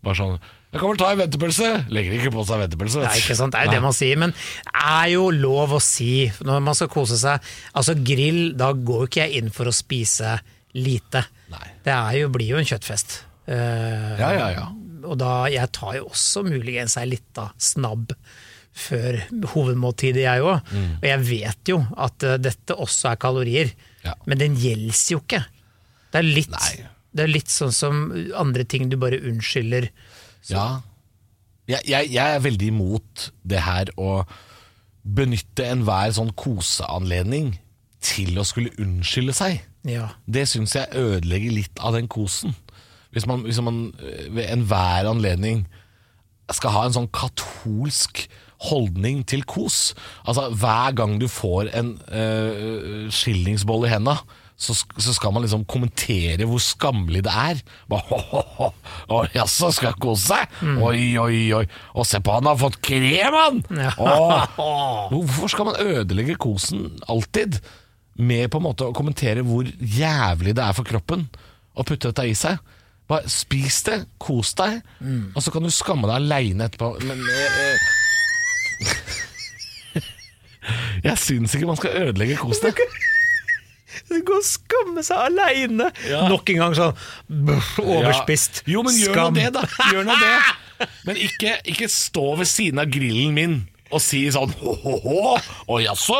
Bare 0.05 0.19
sånn 0.19 0.39
'Jeg 0.75 0.81
kan 0.83 0.91
vel 0.91 0.99
ta 0.99 1.11
en 1.13 1.19
ventepølse.' 1.23 1.69
Legger 1.95 2.17
ikke 2.19 2.33
på 2.35 2.43
seg 2.49 2.59
ventepølse. 2.65 2.99
Det 3.05 3.07
Nei, 3.13 3.19
ikke 3.23 3.37
sant? 3.39 3.53
Det 3.55 3.61
er 3.61 3.69
jo 3.69 3.75
det 3.77 3.83
man 3.85 3.95
sier, 3.95 4.19
men 4.19 4.33
det 4.35 4.73
er 4.75 5.09
jo 5.15 5.29
lov 5.31 5.77
å 5.77 5.81
si 5.81 6.27
når 6.43 6.65
man 6.67 6.75
skal 6.75 6.89
kose 6.91 7.19
seg. 7.21 7.39
Altså 7.79 7.95
grill, 7.95 8.57
da 8.59 8.73
går 8.75 9.05
jo 9.05 9.11
ikke 9.11 9.23
jeg 9.29 9.39
inn 9.43 9.53
for 9.55 9.71
å 9.71 9.75
spise 9.75 10.33
lite. 10.75 11.23
Nei. 11.55 11.69
Det 11.87 11.93
er 11.95 12.17
jo, 12.25 12.33
blir 12.35 12.51
jo 12.57 12.59
en 12.59 12.67
kjøttfest. 12.67 13.21
Uh, 13.47 14.19
Ja, 14.19 14.33
ja, 14.35 14.49
ja. 14.57 14.67
Og 15.05 15.19
da, 15.21 15.45
jeg 15.53 15.71
tar 15.77 15.99
jo 16.01 16.09
også 16.09 16.43
muligens 16.47 16.97
ei 16.99 17.05
lita 17.13 17.51
snabb 17.61 18.11
før 18.75 19.21
hovedmåltidet, 19.53 20.25
jeg 20.25 20.43
òg. 20.43 20.73
Mm. 20.73 20.89
Og 20.97 21.07
jeg 21.07 21.21
vet 21.29 21.71
jo 21.71 21.77
at 21.97 22.25
uh, 22.27 22.35
dette 22.43 22.75
også 22.75 23.13
er 23.13 23.21
kalorier, 23.23 23.71
Ja. 24.03 24.15
men 24.27 24.39
den 24.43 24.57
gjelder 24.59 25.13
jo 25.15 25.21
ikke. 25.23 25.45
Det 26.11 26.19
er, 26.19 26.27
litt, 26.27 26.59
det 27.15 27.23
er 27.25 27.31
litt 27.31 27.49
sånn 27.53 27.73
som 27.73 28.03
andre 28.35 28.65
ting 28.65 28.89
du 28.91 28.97
bare 28.99 29.21
unnskylder. 29.23 29.87
Ja. 30.51 30.67
Jeg, 31.69 31.81
jeg, 31.89 32.11
jeg 32.13 32.35
er 32.35 32.43
veldig 32.45 32.67
imot 32.73 33.29
det 33.49 33.63
her 33.65 33.93
å 33.97 34.25
benytte 35.05 35.67
enhver 35.69 36.13
sånn 36.17 36.33
koseanledning 36.37 37.55
til 38.05 38.37
å 38.41 38.45
skulle 38.47 38.75
unnskylde 38.81 39.35
seg. 39.37 39.63
Ja. 39.89 40.11
Det 40.25 40.47
syns 40.49 40.77
jeg 40.77 40.93
ødelegger 40.97 41.57
litt 41.57 41.81
av 41.81 41.97
den 41.97 42.09
kosen. 42.13 42.57
Hvis 43.15 43.29
man, 43.31 43.45
hvis 43.47 43.61
man 43.63 43.87
øh, 44.01 44.29
ved 44.35 44.49
enhver 44.51 45.09
anledning 45.09 45.65
skal 46.53 46.75
ha 46.75 46.87
en 46.87 46.97
sånn 46.97 47.13
katolsk 47.15 48.27
holdning 48.69 49.23
til 49.29 49.45
kos. 49.49 49.95
Altså 50.29 50.49
Hver 50.51 50.95
gang 50.97 51.17
du 51.21 51.29
får 51.29 51.71
en 51.77 51.95
øh, 52.09 53.07
skillingsboll 53.13 53.87
i 53.89 53.93
henda, 53.93 54.19
så, 54.57 54.75
så 54.75 55.13
skal 55.17 55.33
man 55.35 55.43
liksom 55.43 55.65
kommentere 55.67 56.47
hvor 56.47 56.63
skammelig 56.63 57.25
det 57.27 57.33
er. 57.35 57.63
Bare. 57.91 58.19
Å, 59.15 59.23
Jaså, 59.35 59.73
skal 59.75 59.91
jeg 59.91 60.01
kose 60.03 60.29
seg? 60.31 60.61
Oi, 60.79 61.17
oi, 61.21 61.41
oi. 61.59 61.65
Og 61.99 62.07
se 62.09 62.21
på 62.23 62.37
han 62.37 62.47
har 62.49 62.61
fått 62.61 62.79
krem, 62.85 63.35
han! 63.35 63.63
Ja. 63.75 63.95
Åh. 63.99 64.45
Hvorfor 65.13 65.51
skal 65.53 65.71
man 65.71 65.81
ødelegge 65.83 66.39
kosen 66.41 66.93
alltid? 67.11 67.59
Med 68.15 68.47
på 68.53 68.61
en 68.61 68.67
måte 68.69 68.87
å 68.87 68.95
kommentere 68.95 69.43
hvor 69.43 69.67
jævlig 69.67 70.55
det 70.55 70.63
er 70.63 70.77
for 70.77 70.87
kroppen 70.87 71.27
å 71.75 71.83
putte 71.83 72.13
dette 72.13 72.29
i 72.31 72.37
seg. 72.39 72.61
Bare 73.11 73.27
spis 73.29 73.83
det, 73.85 73.99
kos 74.23 74.55
deg, 74.57 74.79
og 75.35 75.43
så 75.45 75.51
kan 75.53 75.67
du 75.67 75.73
skamme 75.75 76.07
deg 76.09 76.23
aleine 76.23 76.71
etterpå. 76.71 76.95
Men 77.05 77.19
eh, 77.27 77.59
eh, 77.67 79.03
Jeg 81.11 81.21
syns 81.21 81.53
ikke 81.59 81.69
man 81.69 81.77
skal 81.77 81.99
ødelegge 82.07 82.39
kosen. 82.41 82.71
Det 82.71 82.87
går 84.27 84.41
å 84.41 84.47
skamme 84.47 85.05
seg 85.07 85.23
aleine! 85.29 85.91
Ja. 86.09 86.25
Nok 86.31 86.51
en 86.55 86.63
gang 86.63 86.79
sånn 86.79 86.97
buff, 87.29 87.75
overspist. 87.83 88.65
Ja. 88.65 88.77
Jo, 88.77 88.85
men 88.87 88.99
gjør 88.99 89.17
Skam. 89.17 89.35
nå 89.35 89.41
det, 89.41 89.51
da. 89.57 89.65
Gjør 89.93 90.09
nå 90.11 90.19
det. 90.23 90.35
Men 91.07 91.19
ikke, 91.23 91.53
ikke 91.71 91.87
stå 91.89 92.25
ved 92.41 92.49
siden 92.51 92.81
av 92.83 92.91
grillen 92.93 93.37
min 93.37 93.53
og 93.95 94.03
si 94.03 94.25
sånn 94.35 94.51
å 94.59 95.77
jaså, 95.79 96.17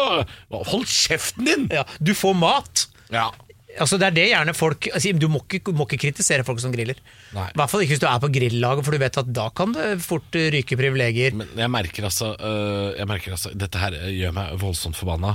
hold 0.55 0.87
kjeften 0.87 1.49
din! 1.49 1.65
Ja, 1.75 1.83
du 1.99 2.13
får 2.15 2.37
mat! 2.39 2.85
Ja. 3.13 3.33
Altså 3.75 3.99
Det 3.99 4.07
er 4.07 4.15
det 4.15 4.27
gjerne 4.31 4.55
folk 4.57 4.87
altså, 4.93 5.13
Du 5.19 5.27
må 5.31 5.41
ikke, 5.45 5.73
må 5.75 5.87
ikke 5.89 6.05
kritisere 6.07 6.47
folk 6.47 6.61
som 6.63 6.73
griller. 6.75 6.99
Nei. 7.35 7.49
I 7.51 7.59
hvert 7.59 7.73
fall 7.73 7.83
ikke 7.85 7.97
hvis 7.97 8.05
du 8.05 8.07
er 8.07 8.23
på 8.23 8.31
grillaget, 8.37 8.87
for 8.87 8.95
du 8.95 9.03
vet 9.03 9.19
at 9.25 9.33
da 9.35 9.49
kan 9.57 9.75
det 9.75 9.89
fort 10.05 10.39
uh, 10.39 10.47
ryke 10.55 10.79
privilegier. 10.79 11.35
Men 11.39 11.51
jeg 11.59 11.73
merker 11.73 12.07
altså, 12.07 12.35
øh, 12.39 12.95
jeg 12.95 13.11
merker 13.11 13.35
altså 13.35 13.51
Dette 13.59 13.83
her 13.83 13.99
gjør 14.15 14.37
meg 14.37 14.55
voldsomt 14.63 14.99
forbanna. 14.99 15.35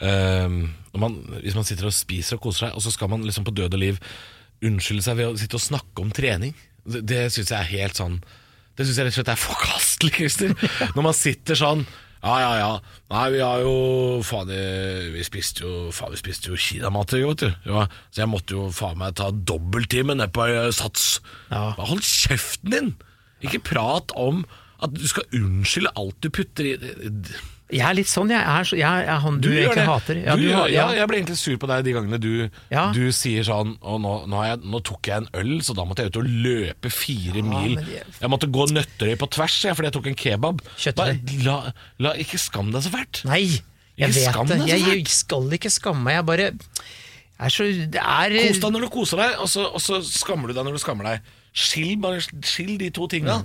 Ehm, 0.00 0.60
man, 0.96 1.16
hvis 1.44 1.54
man 1.56 1.66
sitter 1.68 1.88
og 1.90 1.94
spiser 1.96 2.38
og 2.38 2.44
koser 2.48 2.66
seg, 2.68 2.76
og 2.76 2.82
så 2.84 2.92
skal 2.94 3.10
man 3.12 3.24
liksom 3.26 3.44
på 3.46 3.54
død 3.54 3.76
og 3.76 3.82
liv 3.82 3.98
unnskylde 4.64 5.04
seg 5.06 5.16
ved 5.20 5.30
å 5.30 5.38
sitte 5.40 5.56
og 5.56 5.64
snakke 5.64 6.02
om 6.04 6.10
trening. 6.12 6.54
Det, 6.84 7.02
det 7.08 7.20
syns 7.32 7.50
jeg 7.52 7.58
er 7.60 7.68
helt 7.76 7.98
sånn 8.00 8.14
Det 8.76 8.86
syns 8.88 8.96
jeg 8.96 9.04
rett 9.06 9.12
og 9.12 9.18
slett 9.20 9.32
er 9.34 9.40
forkastelig, 9.50 10.12
Christer. 10.16 10.54
Når 10.96 11.04
man 11.10 11.16
sitter 11.16 11.58
sånn 11.60 11.84
ja, 12.20 12.34
ja, 12.36 12.48
ja. 12.60 12.72
Nei, 13.08 13.22
vi 13.32 13.38
har 13.40 13.62
jo 13.64 13.70
Faen, 14.28 14.48
det- 14.50 15.06
vi 15.14 15.22
spiste 15.24 15.62
jo 15.64 15.70
Faen, 15.96 16.12
vi 16.12 16.18
spiste 16.20 16.50
jo 16.52 16.58
kinamat 16.60 17.14
i 17.16 17.22
går, 17.22 17.30
vet 17.32 17.44
du. 17.46 17.70
Ja, 17.72 17.86
så 18.12 18.20
jeg 18.24 18.28
måtte 18.28 18.56
jo 18.58 18.66
faen 18.76 18.98
meg 19.00 19.14
ta 19.16 19.30
dobbelttime 19.32 20.16
ned 20.18 20.28
på 20.36 20.44
eh, 20.48 20.68
Sats. 20.76 21.06
Ja. 21.48 21.70
Hold 21.80 22.04
kjeften 22.04 22.74
din! 22.74 22.90
Ikke 23.40 23.62
prat 23.70 24.12
om 24.20 24.42
at 24.84 24.92
du 24.92 25.06
skal 25.08 25.24
unnskylde 25.36 25.94
alt 25.96 26.18
du 26.20 26.28
putter 26.28 26.68
i 26.68 26.74
Jeg 27.72 27.84
er 27.86 27.94
litt 27.94 28.08
sånn, 28.10 28.30
jeg 28.32 28.40
er, 28.42 28.64
så, 28.66 28.76
jeg 28.78 29.04
er 29.06 29.18
han 29.22 29.36
du, 29.40 29.48
du 29.48 29.54
egentlig 29.60 29.84
hater. 29.86 30.14
du, 30.14 30.42
du 30.42 30.46
gjør, 30.48 30.68
ja, 30.74 30.86
jeg 30.98 31.06
ble 31.10 31.16
egentlig 31.20 31.36
sur 31.38 31.56
på 31.62 31.68
deg 31.70 31.84
de 31.86 31.92
gangene 31.94 32.18
du, 32.20 32.50
Ja. 32.72 32.88
du 32.92 33.12
sier 33.14 33.44
sånn 33.46 33.76
Og 33.80 34.00
nå, 34.02 34.14
nå, 34.26 34.36
har 34.40 34.48
jeg, 34.56 34.60
nå 34.72 34.80
tok 34.82 35.06
jeg 35.06 35.16
en 35.22 35.28
øl, 35.38 35.52
så 35.62 35.74
da 35.78 35.84
måtte 35.86 36.02
jeg 36.02 36.10
ut 36.10 36.18
og 36.22 36.26
løpe 36.26 36.90
fire 36.90 37.42
mil. 37.46 37.76
jeg- 37.78 38.04
Jeg 38.20 38.30
måtte 38.30 38.50
gå 38.50 38.66
nøtterøy 38.74 39.16
på 39.16 39.30
tvers 39.30 39.60
jeg, 39.62 39.76
fordi 39.76 39.86
jeg 39.86 39.92
tok 39.98 40.06
en 40.06 40.14
kebab. 40.14 40.62
Bare 40.96 41.18
La, 41.44 41.72
la 41.98 42.12
ikke 42.14 42.38
skam 42.38 42.72
deg 42.72 42.82
så 42.82 42.90
fælt. 42.90 43.24
Nei, 43.24 43.44
jeg 43.96 44.08
Ikke 44.10 44.32
skam 44.32 44.46
vet 44.48 44.58
det. 44.58 44.68
Jeg, 44.68 44.80
jeg 44.86 45.06
skal 45.08 45.50
ikke 45.58 45.70
skamme 45.70 46.02
meg. 46.02 46.14
Jeg 46.18 46.26
bare 46.26 46.50
er 47.40 47.48
så 47.48 47.64
er 47.64 48.34
Kos 48.48 48.58
deg 48.60 48.72
når 48.72 48.80
du 48.80 48.88
koser 48.92 49.16
deg, 49.22 49.38
og 49.40 49.48
så, 49.48 49.64
og 49.72 49.80
så 49.80 50.02
skammer 50.04 50.48
du 50.48 50.54
deg 50.54 50.64
når 50.66 50.72
du 50.76 50.82
skammer 50.82 51.04
deg. 51.04 51.20
Skill, 51.54 51.96
bare 52.02 52.20
skill 52.20 52.76
de 52.78 52.90
to 52.90 53.06
tinga. 53.08 53.42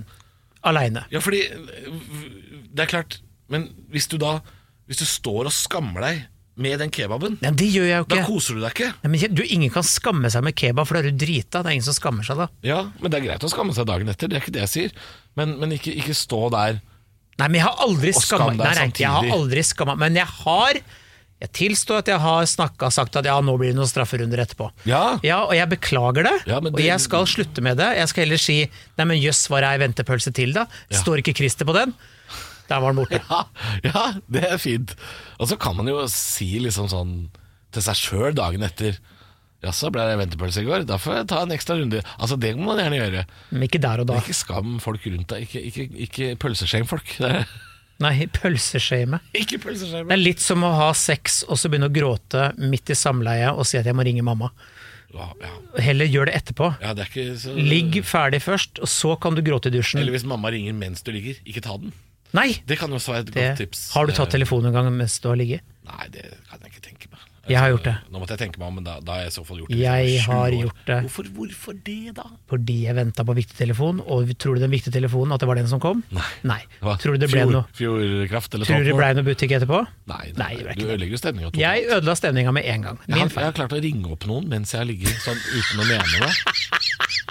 aleine. 0.66 1.04
Ja, 1.12 1.20
fordi 1.20 1.42
Det 2.74 2.82
er 2.82 2.86
klart 2.90 3.20
Men 3.52 3.68
hvis 3.92 4.08
du 4.10 4.16
da 4.18 4.40
Hvis 4.86 5.00
du 5.02 5.04
står 5.08 5.48
og 5.48 5.52
skammer 5.54 6.00
deg 6.04 6.24
med 6.56 6.78
den 6.80 6.88
kebaben, 6.94 7.34
Men 7.42 7.56
det 7.58 7.66
gjør 7.68 7.84
jeg 7.84 7.98
jo 8.00 8.04
da 8.08 8.18
koser 8.24 8.54
du 8.56 8.60
deg 8.62 8.70
ikke. 8.72 8.86
Nei, 9.02 9.10
men 9.12 9.34
du, 9.36 9.42
ingen 9.44 9.68
kan 9.74 9.82
skamme 9.84 10.30
seg 10.32 10.44
med 10.46 10.54
kebab, 10.56 10.86
for 10.88 10.96
da 10.96 11.02
er 11.02 11.10
du 11.12 11.18
drita. 11.20 11.60
Det 11.60 11.68
er 11.68 11.74
ingen 11.76 11.84
som 11.84 11.92
skammer 11.98 12.24
seg 12.24 12.38
da. 12.40 12.46
Ja, 12.64 12.78
men 13.02 13.10
det 13.12 13.18
er 13.18 13.24
greit 13.26 13.44
å 13.44 13.50
skamme 13.52 13.74
seg 13.76 13.84
dagen 13.90 14.08
etter, 14.08 14.30
det 14.30 14.38
er 14.38 14.44
ikke 14.46 14.54
det 14.54 14.62
jeg 14.64 14.72
sier. 14.72 14.94
Men, 15.36 15.52
men 15.60 15.74
ikke, 15.76 15.92
ikke 16.00 16.14
stå 16.16 16.46
der 16.54 16.78
Nei, 17.36 17.48
men 17.50 17.58
jeg 17.58 17.66
har 17.66 17.82
aldri 17.84 18.14
Og 18.16 18.22
skamma 18.24 18.46
skam 18.54 18.56
deg 18.56 18.64
Nei, 18.64 18.86
nei, 18.86 19.02
jeg 19.02 19.12
har 19.12 19.28
aldri 19.36 19.62
skamma 19.68 19.98
Men 20.00 20.16
jeg 20.16 20.24
har 20.38 20.78
Jeg 21.44 21.50
tilstår 21.58 21.98
at 22.00 22.08
jeg 22.14 22.22
har 22.24 22.46
snakka 22.48 22.88
sagt 22.96 23.18
at 23.20 23.28
ja, 23.28 23.34
nå 23.44 23.58
blir 23.60 23.74
det 23.74 23.76
noen 23.76 23.90
strafferunder 23.90 24.40
etterpå. 24.46 24.70
Ja, 24.88 25.18
Ja, 25.26 25.42
og 25.44 25.52
jeg 25.58 25.68
beklager 25.76 26.24
det, 26.24 26.36
Ja, 26.48 26.62
men 26.64 26.72
og 26.72 26.80
det- 26.80 26.86
jeg 26.88 27.04
skal 27.04 27.26
slutte 27.28 27.60
med 27.60 27.76
det. 27.76 27.90
Jeg 28.00 28.08
skal 28.08 28.24
heller 28.24 28.40
si 28.40 28.62
nei, 28.96 29.04
men 29.04 29.20
jøss, 29.20 29.44
var 29.52 29.68
ei 29.68 29.76
ventepølse 29.84 30.32
til, 30.32 30.56
da? 30.56 30.64
Ja. 30.88 31.02
Står 31.04 31.20
ikke 31.20 31.36
Christer 31.36 31.68
på 31.68 31.76
den? 31.76 31.92
Der 32.70 32.80
var 32.82 32.92
den 32.94 33.02
borte. 33.02 33.20
ja, 33.22 33.42
ja, 33.86 34.04
det 34.32 34.44
er 34.48 34.58
fint. 34.62 34.96
Og 35.40 35.50
så 35.50 35.58
kan 35.60 35.76
man 35.78 35.90
jo 35.90 36.00
si 36.12 36.56
liksom 36.62 36.88
sånn 36.92 37.12
til 37.74 37.84
seg 37.84 37.98
sjøl 38.00 38.34
dagen 38.36 38.64
etter 38.66 38.98
Jaså, 39.64 39.88
ble 39.90 40.04
det 40.04 40.18
ventepølse 40.20 40.62
i 40.62 40.66
går? 40.66 40.84
Da 40.86 40.98
får 41.00 41.14
jeg 41.16 41.28
ta 41.32 41.38
en 41.42 41.54
ekstra 41.54 41.78
runde. 41.78 42.02
Altså, 42.20 42.36
Det 42.38 42.52
må 42.54 42.68
man 42.68 42.82
gjerne 42.82 42.98
gjøre. 43.00 43.22
Men 43.50 43.64
ikke 43.66 43.80
der 43.82 44.02
og 44.02 44.10
da. 44.10 44.18
Ikke 44.20 44.36
skam 44.36 44.76
folk 44.84 45.06
rundt 45.08 45.32
deg. 45.32 45.46
Ikke, 45.48 45.62
ikke, 45.70 45.86
ikke 46.06 46.28
pølseshame 46.42 46.86
folk. 46.90 47.14
Nei, 48.04 48.26
pølseskjeme. 48.36 49.22
ikke 49.32 49.58
pølseskjem. 49.64 50.10
Det 50.10 50.16
er 50.18 50.20
litt 50.20 50.44
som 50.44 50.64
å 50.68 50.74
ha 50.76 50.90
sex 50.96 51.40
og 51.48 51.56
så 51.58 51.70
begynne 51.72 51.88
å 51.88 51.94
gråte 51.94 52.50
midt 52.60 52.92
i 52.92 52.98
samleie 52.98 53.48
og 53.54 53.64
si 53.68 53.80
at 53.80 53.88
jeg 53.88 53.96
må 53.96 54.04
ringe 54.06 54.24
mamma. 54.26 54.50
Ja, 55.16 55.30
ja. 55.40 55.52
Heller 55.80 56.08
gjør 56.10 56.28
det 56.28 56.34
etterpå. 56.42 56.74
ja, 56.82 56.92
det 56.96 57.06
så 57.40 57.54
Ligg 57.56 57.96
ferdig 58.04 58.42
først, 58.44 58.82
og 58.84 58.90
så 58.92 59.14
kan 59.16 59.38
du 59.38 59.40
gråte 59.46 59.70
i 59.72 59.76
dusjen. 59.78 60.02
Eller 60.02 60.12
hvis 60.12 60.26
mamma 60.28 60.52
ringer 60.52 60.76
mens 60.76 61.00
du 61.06 61.12
ligger, 61.14 61.40
ikke 61.48 61.64
ta 61.64 61.78
den. 61.80 61.94
Nei! 62.34 62.60
Det 62.66 62.78
kan 62.78 62.90
også 62.90 63.12
være 63.14 63.20
et 63.26 63.32
Det. 63.32 63.34
godt 63.34 63.58
tips. 63.58 63.90
Har 63.94 64.06
du 64.06 64.12
tatt 64.12 64.26
Eh, 64.28 64.38
telefonen 64.38 64.66
en 64.66 64.72
gang 64.72 64.92
mens 64.96 65.18
du 65.20 65.28
har 65.28 65.36
ligget? 65.36 65.60
Nei, 65.86 66.08
det 66.10 66.22
kan 66.50 66.58
jeg 66.64 66.72
ikke 66.72 66.82
tenke 66.90 67.06
meg. 67.12 67.20
Jeg 67.46 67.60
har 67.62 67.70
gjort 67.70 67.84
det. 67.84 67.92
Nå 68.10 68.18
måtte 68.18 68.34
jeg 68.34 68.40
tenke 68.50 68.58
meg 68.58 68.66
om, 68.66 68.74
men 68.74 68.82
da, 68.84 68.98
da 68.98 69.12
har 69.12 69.20
jeg 69.22 69.30
i 69.30 69.34
så 69.36 69.44
fall 69.46 69.58
gjort 69.60 69.68
det. 69.70 69.76
Jeg 69.78 70.06
jeg 70.10 70.22
har 70.26 70.50
gjort 70.50 70.80
det. 70.88 70.96
Hvorfor, 71.06 71.24
hvorfor 71.30 71.76
det, 71.86 72.14
da? 72.16 72.24
Fordi 72.50 72.74
jeg 72.88 72.94
venta 72.96 73.22
på 73.22 73.36
viktig 73.38 73.54
telefon, 73.56 74.00
og 74.02 74.26
tror 74.42 74.56
du 74.58 74.60
den 74.64 74.72
viktige 74.74 74.90
telefonen 74.96 75.30
at 75.32 75.38
det 75.38 75.46
var 75.46 75.54
den 75.54 75.68
som 75.70 75.78
kom? 75.78 76.02
Nei. 76.10 76.26
nei. 76.42 76.58
Tror 76.82 77.14
du 77.14 77.18
det 77.22 77.30
ble 77.30 77.44
Fjord- 77.44 77.52
noe 77.54 77.64
Fjordkraft 77.78 78.54
eller 78.58 78.66
Tror 78.66 78.82
du 78.82 78.90
det 78.90 78.96
ble 78.98 79.10
noe 79.14 79.22
butikk 79.28 79.54
etterpå? 79.60 79.86
Nei, 80.10 80.32
Nei, 80.34 80.56
det 80.56 80.64
ble 80.66 80.74
du 80.74 80.80
ikke 80.80 80.88
det. 80.88 80.90
ødelegger 80.96 81.14
jo 81.14 81.20
stemninga. 81.22 81.50
Jeg 81.54 81.86
ødela 81.86 82.16
stemninga 82.18 82.52
med 82.52 82.64
en 82.66 82.82
gang. 82.82 82.98
Jeg 83.06 83.14
har, 83.18 83.28
jeg 83.30 83.44
har 83.46 83.52
klart 83.52 83.76
å 83.78 83.80
ringe 83.86 84.10
opp 84.10 84.26
noen 84.26 84.48
mens 84.48 84.72
jeg 84.74 84.80
har 84.82 84.88
ligget 84.90 85.22
sånn 85.22 85.38
uten 85.38 85.80
å 85.80 85.86
mene 85.86 86.26
det. 86.26 86.32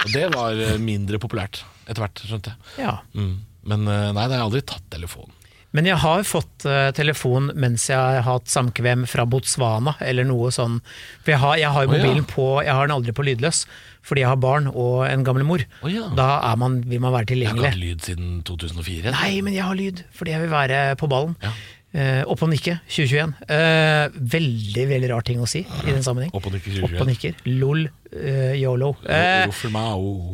Og 0.06 0.12
det 0.16 0.24
var 0.32 0.52
eh, 0.56 0.78
mindre 0.80 1.18
populært 1.20 1.60
etter 1.86 2.00
hvert, 2.00 2.24
skjønte 2.24 2.54
jeg. 2.56 2.86
Ja. 2.86 2.96
Mm. 3.12 3.36
Men 3.66 3.88
eh, 3.90 4.12
nei, 4.14 4.28
jeg 4.30 4.38
har 4.38 4.46
aldri 4.46 4.62
tatt 4.66 4.86
telefonen. 4.92 5.34
Men 5.76 5.84
jeg 5.84 5.98
har 6.00 6.22
fått 6.24 6.64
eh, 6.64 6.88
telefon 6.96 7.50
mens 7.58 7.88
jeg 7.90 7.98
har 7.98 8.24
hatt 8.24 8.48
samkvem 8.48 9.04
fra 9.10 9.26
Botswana, 9.28 9.96
eller 10.00 10.24
noe 10.24 10.48
sånn. 10.54 10.78
For 11.20 11.34
jeg 11.34 11.42
har, 11.42 11.58
jeg 11.60 11.72
har 11.74 11.84
jo 11.84 11.90
oh, 11.90 11.96
ja. 11.98 12.00
mobilen 12.06 12.28
på, 12.30 12.46
jeg 12.64 12.78
har 12.78 12.88
den 12.88 12.94
aldri 12.96 13.12
på 13.16 13.26
lydløs, 13.26 13.64
fordi 14.06 14.22
jeg 14.22 14.30
har 14.30 14.40
barn 14.40 14.70
og 14.70 15.02
en 15.08 15.26
gammel 15.26 15.44
mor. 15.44 15.64
Oh, 15.82 15.90
ja. 15.92 16.06
Da 16.16 16.28
er 16.48 16.60
man, 16.62 16.78
vil 16.86 17.02
man 17.04 17.12
være 17.12 17.28
tilgjengelig. 17.34 17.60
Jeg 17.60 17.74
har 17.74 17.76
ikke 17.76 17.82
hatt 17.82 17.82
lyd 17.82 18.06
siden 18.08 18.38
2004. 18.48 19.14
Nei, 19.18 19.32
men 19.44 19.58
jeg 19.58 19.66
har 19.68 19.76
lyd, 19.76 20.04
fordi 20.16 20.36
jeg 20.36 20.46
vil 20.46 20.54
være 20.54 20.80
på 21.02 21.10
ballen. 21.12 21.36
Ja. 21.44 21.52
Eh, 21.94 22.22
opp 22.28 22.42
og 22.44 22.50
nikke 22.50 22.74
2021. 22.90 23.32
Eh, 23.48 24.16
veldig 24.34 24.84
veldig 24.90 25.08
rar 25.12 25.24
ting 25.24 25.40
å 25.40 25.46
si 25.48 25.62
i 25.62 25.86
den 25.92 26.02
sammenheng. 26.04 26.32
Opp 26.36 26.48
og 26.48 26.52
nikke 26.56 26.74
Opp 26.84 26.96
og 27.04 27.08
nikker. 27.08 27.38
Lol. 27.46 27.86
eh, 28.12 28.54
yolo. 28.60 28.92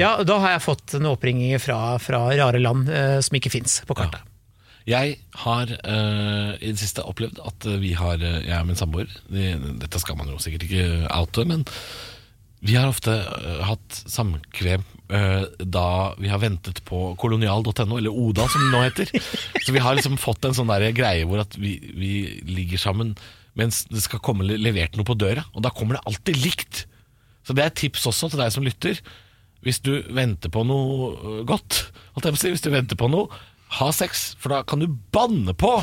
Ja, 0.00 0.16
da 0.26 0.38
har 0.42 0.56
jeg 0.56 0.64
fått 0.64 0.96
noen 0.98 1.12
oppringinger 1.14 1.62
fra, 1.62 1.78
fra 2.02 2.24
rare 2.38 2.60
land 2.62 2.88
som 3.22 3.38
ikke 3.38 3.52
fins 3.52 3.80
på 3.86 3.96
kartet. 3.98 4.20
Jeg 4.86 5.18
har 5.44 5.70
i 5.70 6.70
det 6.72 6.78
siste 6.80 7.04
opplevd 7.06 7.38
at 7.46 7.66
vi 7.78 7.92
har, 7.94 8.18
jeg 8.18 8.56
og 8.58 8.66
min 8.66 8.78
samboer 8.78 9.06
Dette 9.30 10.00
skal 10.02 10.16
man 10.18 10.32
jo 10.32 10.40
sikkert 10.42 10.64
ikke 10.66 10.88
oute, 11.06 11.44
men 11.46 11.62
vi 12.62 12.76
har 12.78 12.86
ofte 12.90 13.10
uh, 13.10 13.62
hatt 13.66 13.96
samkvem 14.06 14.84
uh, 15.10 15.44
da 15.58 15.86
vi 16.18 16.30
har 16.30 16.42
ventet 16.42 16.82
på 16.86 17.12
kolonial.no, 17.18 17.98
eller 17.98 18.14
Oda 18.14 18.46
som 18.48 18.62
det 18.62 18.70
nå 18.70 18.82
heter. 18.84 19.10
Så 19.64 19.74
vi 19.74 19.82
har 19.82 19.98
liksom 19.98 20.18
fått 20.20 20.46
en 20.46 20.54
sånn 20.56 20.70
der 20.70 20.94
greie 20.94 21.26
hvor 21.26 21.42
at 21.42 21.58
vi, 21.58 21.76
vi 21.98 22.12
ligger 22.46 22.80
sammen 22.80 23.16
mens 23.58 23.82
det 23.90 24.00
skal 24.00 24.22
komme 24.24 24.46
levert 24.46 24.94
noe 24.96 25.04
på 25.04 25.18
døra, 25.18 25.42
og 25.52 25.60
da 25.64 25.72
kommer 25.74 25.98
det 25.98 26.06
alltid 26.08 26.38
likt. 26.40 26.86
Så 27.44 27.52
det 27.52 27.64
er 27.64 27.72
et 27.72 27.80
tips 27.82 28.06
også 28.08 28.30
til 28.32 28.40
deg 28.40 28.54
som 28.54 28.64
lytter. 28.64 29.02
Hvis 29.62 29.82
du 29.84 29.92
venter 30.14 30.48
på 30.50 30.62
noe 30.64 31.42
godt, 31.46 31.82
holdt 32.14 32.30
jeg 32.30 32.34
på 32.34 32.38
å 32.38 32.42
si, 32.46 32.52
hvis 32.54 32.64
du 32.64 32.70
venter 32.72 32.98
på 32.98 33.10
noe, 33.12 33.42
ha 33.76 33.90
sex, 33.92 34.32
for 34.40 34.54
da 34.54 34.62
kan 34.68 34.80
du 34.80 34.88
banne 35.14 35.52
på 35.52 35.74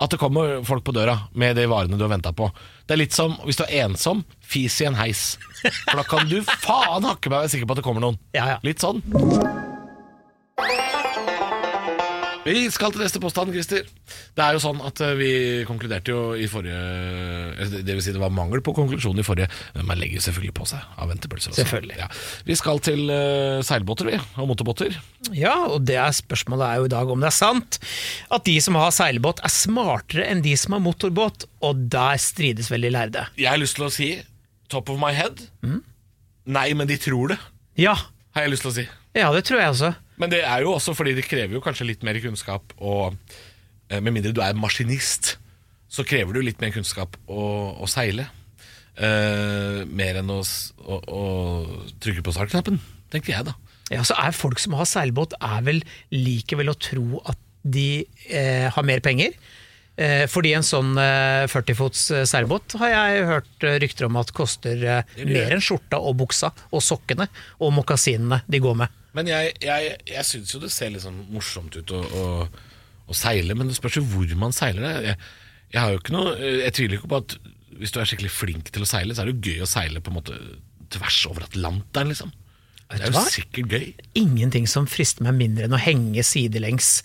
at 0.00 0.12
det 0.12 0.20
kommer 0.20 0.62
folk 0.64 0.84
på 0.86 0.94
døra 0.96 1.16
med 1.36 1.58
de 1.60 1.66
varene 1.68 1.98
du 1.98 2.04
har 2.06 2.12
venta 2.14 2.32
på. 2.32 2.48
Det 2.88 2.96
er 2.96 3.02
litt 3.02 3.16
som 3.16 3.36
hvis 3.44 3.60
du 3.60 3.66
er 3.66 3.84
ensom, 3.84 4.24
fis 4.40 4.80
i 4.80 4.88
en 4.88 4.96
heis. 4.98 5.34
For 5.60 6.00
da 6.00 6.06
kan 6.08 6.30
du 6.30 6.40
faen 6.48 7.08
hakke 7.08 7.32
meg 7.32 7.42
være 7.42 7.54
sikker 7.54 7.68
på 7.68 7.76
at 7.76 7.82
det 7.82 7.88
kommer 7.90 8.06
noen. 8.08 8.20
Ja, 8.36 8.48
ja. 8.54 8.60
Litt 8.64 8.80
sånn. 8.80 9.04
Vi 12.40 12.62
skal 12.72 12.88
til 12.94 13.02
neste 13.04 13.20
påstand, 13.20 13.50
Christer. 13.52 13.82
Det 14.34 14.40
er 14.42 14.54
jo 14.56 14.60
sånn 14.62 14.78
at 14.88 15.00
eh, 15.04 15.10
vi 15.18 15.26
konkluderte 15.68 16.08
jo 16.14 16.20
i 16.40 16.46
forrige 16.48 17.66
Det 17.84 17.92
vil 17.92 18.00
si 18.00 18.14
det 18.14 18.22
var 18.22 18.32
mangel 18.32 18.62
på 18.64 18.72
konklusjon 18.74 19.20
i 19.20 19.24
forrige, 19.26 19.50
men 19.76 19.84
man 19.90 20.00
legger 20.00 20.16
jo 20.16 20.24
selvfølgelig 20.24 20.54
på 20.56 20.68
seg 20.70 20.94
av 20.96 21.10
ventepølser. 21.12 21.52
også. 21.52 21.60
Selvfølgelig. 21.60 21.98
Ja. 22.00 22.08
Vi 22.48 22.56
skal 22.56 22.80
til 22.86 23.12
eh, 23.12 23.60
seilbåter, 23.66 24.08
vi, 24.08 24.16
og 24.40 24.48
motorbåter. 24.54 24.96
Ja, 25.36 25.52
og 25.68 25.84
det 25.90 25.98
er 26.00 26.16
spørsmålet 26.16 26.64
er 26.70 26.80
jo 26.80 26.88
i 26.88 26.94
dag 26.96 27.12
om 27.12 27.20
det 27.20 27.28
er 27.28 27.36
sant 27.42 27.76
at 28.32 28.48
de 28.48 28.56
som 28.64 28.80
har 28.80 28.94
seilbåt 28.96 29.44
er 29.44 29.52
smartere 29.52 30.24
enn 30.32 30.40
de 30.46 30.56
som 30.58 30.78
har 30.78 30.84
motorbåt, 30.88 31.44
og 31.60 31.86
der 31.92 32.16
strides 32.24 32.72
veldig 32.72 32.94
lærde. 32.96 33.26
Jeg 33.36 33.52
har 33.52 33.60
lyst 33.60 33.76
til 33.76 33.84
å 33.90 33.92
si 33.92 34.14
top 34.72 34.88
of 34.88 34.96
my 35.02 35.12
head. 35.12 35.44
Nei, 36.48 36.70
men 36.72 36.88
de 36.88 36.96
tror 37.04 37.34
det, 37.34 37.42
Ja, 37.84 37.98
har 38.32 38.48
jeg 38.48 38.56
lyst 38.56 38.64
til 38.64 38.72
å 38.72 38.78
si. 38.80 38.88
ja 39.20 39.28
det 39.36 39.44
tror 39.44 39.60
jeg 39.60 39.76
også. 39.76 39.92
Men 40.20 40.32
det 40.32 40.42
er 40.44 40.64
jo 40.64 40.74
også 40.76 40.94
fordi 40.96 41.14
det 41.16 41.26
krever 41.28 41.56
jo 41.56 41.62
kanskje 41.64 41.88
litt 41.88 42.04
mer 42.06 42.18
kunnskap, 42.22 42.74
og 42.76 43.16
eh, 43.88 44.00
med 44.00 44.12
mindre 44.12 44.34
du 44.36 44.42
er 44.44 44.58
maskinist, 44.58 45.36
så 45.90 46.04
krever 46.06 46.36
du 46.36 46.44
litt 46.44 46.60
mer 46.62 46.74
kunnskap 46.74 47.16
å, 47.26 47.40
å 47.80 47.88
seile. 47.90 48.28
Uh, 49.00 49.86
mer 49.88 50.18
enn 50.20 50.28
å, 50.28 50.42
å, 50.84 50.96
å 51.00 51.22
trykke 52.04 52.24
på 52.26 52.34
startknappen, 52.36 52.76
tenker 53.08 53.32
jeg 53.32 53.46
da. 53.46 53.54
Ja, 53.90 54.02
så 54.04 54.14
er 54.20 54.36
folk 54.36 54.60
som 54.60 54.76
har 54.76 54.86
seilbåt, 54.86 55.32
er 55.40 55.64
vel 55.64 55.80
likevel 56.12 56.70
å 56.70 56.76
tro 56.76 57.22
at 57.24 57.40
de 57.64 58.04
eh, 58.28 58.68
har 58.70 58.86
mer 58.86 59.00
penger. 59.04 59.34
Eh, 60.00 60.24
fordi 60.30 60.54
en 60.56 60.64
sånn 60.64 60.94
eh, 61.00 61.44
40-fots 61.50 62.04
eh, 62.14 62.26
seilbåt 62.28 62.76
har 62.80 62.92
jeg 62.92 63.26
hørt 63.28 63.66
rykter 63.82 64.06
om 64.06 64.16
at 64.20 64.30
koster 64.32 64.78
mer 65.18 65.52
enn 65.52 65.60
skjorta 65.64 65.98
og 66.00 66.16
buksa 66.22 66.52
og 66.70 66.80
sokkene 66.84 67.26
og 67.58 67.74
mokasinene 67.76 68.40
de 68.48 68.62
går 68.62 68.78
med. 68.80 68.99
Men 69.16 69.26
jeg, 69.30 69.54
jeg, 69.64 69.94
jeg 70.06 70.26
syns 70.28 70.52
jo 70.54 70.60
det 70.62 70.70
ser 70.74 70.92
litt 70.94 71.02
sånn 71.02 71.22
morsomt 71.34 71.74
ut 71.80 71.90
å, 71.96 72.00
å, 72.00 72.24
å 73.10 73.16
seile, 73.16 73.56
men 73.58 73.70
det 73.70 73.78
spørs 73.78 73.98
jo 73.98 74.04
hvor 74.06 74.34
man 74.38 74.54
seiler 74.54 74.86
det. 74.86 74.92
Jeg, 75.10 75.16
jeg 75.74 75.80
har 75.82 75.94
jo 75.94 76.00
ikke 76.02 76.14
noe 76.14 76.34
Jeg 76.40 76.74
tviler 76.76 76.98
ikke 76.98 77.10
på 77.10 77.18
at 77.24 77.36
hvis 77.80 77.94
du 77.94 78.00
er 78.02 78.08
skikkelig 78.10 78.30
flink 78.34 78.68
til 78.74 78.84
å 78.84 78.88
seile, 78.88 79.14
så 79.16 79.22
er 79.22 79.30
det 79.30 79.36
jo 79.38 79.54
gøy 79.54 79.64
å 79.64 79.70
seile 79.70 80.02
på 80.04 80.12
en 80.12 80.18
måte 80.18 80.36
tvers 80.92 81.18
over 81.30 81.46
Atlanteren, 81.46 82.10
liksom. 82.12 82.32
Det 82.90 83.06
er 83.06 83.12
jo 83.14 83.22
sikkert 83.30 83.70
gøy. 83.70 83.84
Ingenting 84.18 84.66
som 84.68 84.88
frister 84.90 85.22
meg 85.24 85.36
mindre 85.38 85.68
enn 85.68 85.76
å 85.76 85.80
henge 85.80 86.24
sidelengs 86.26 87.00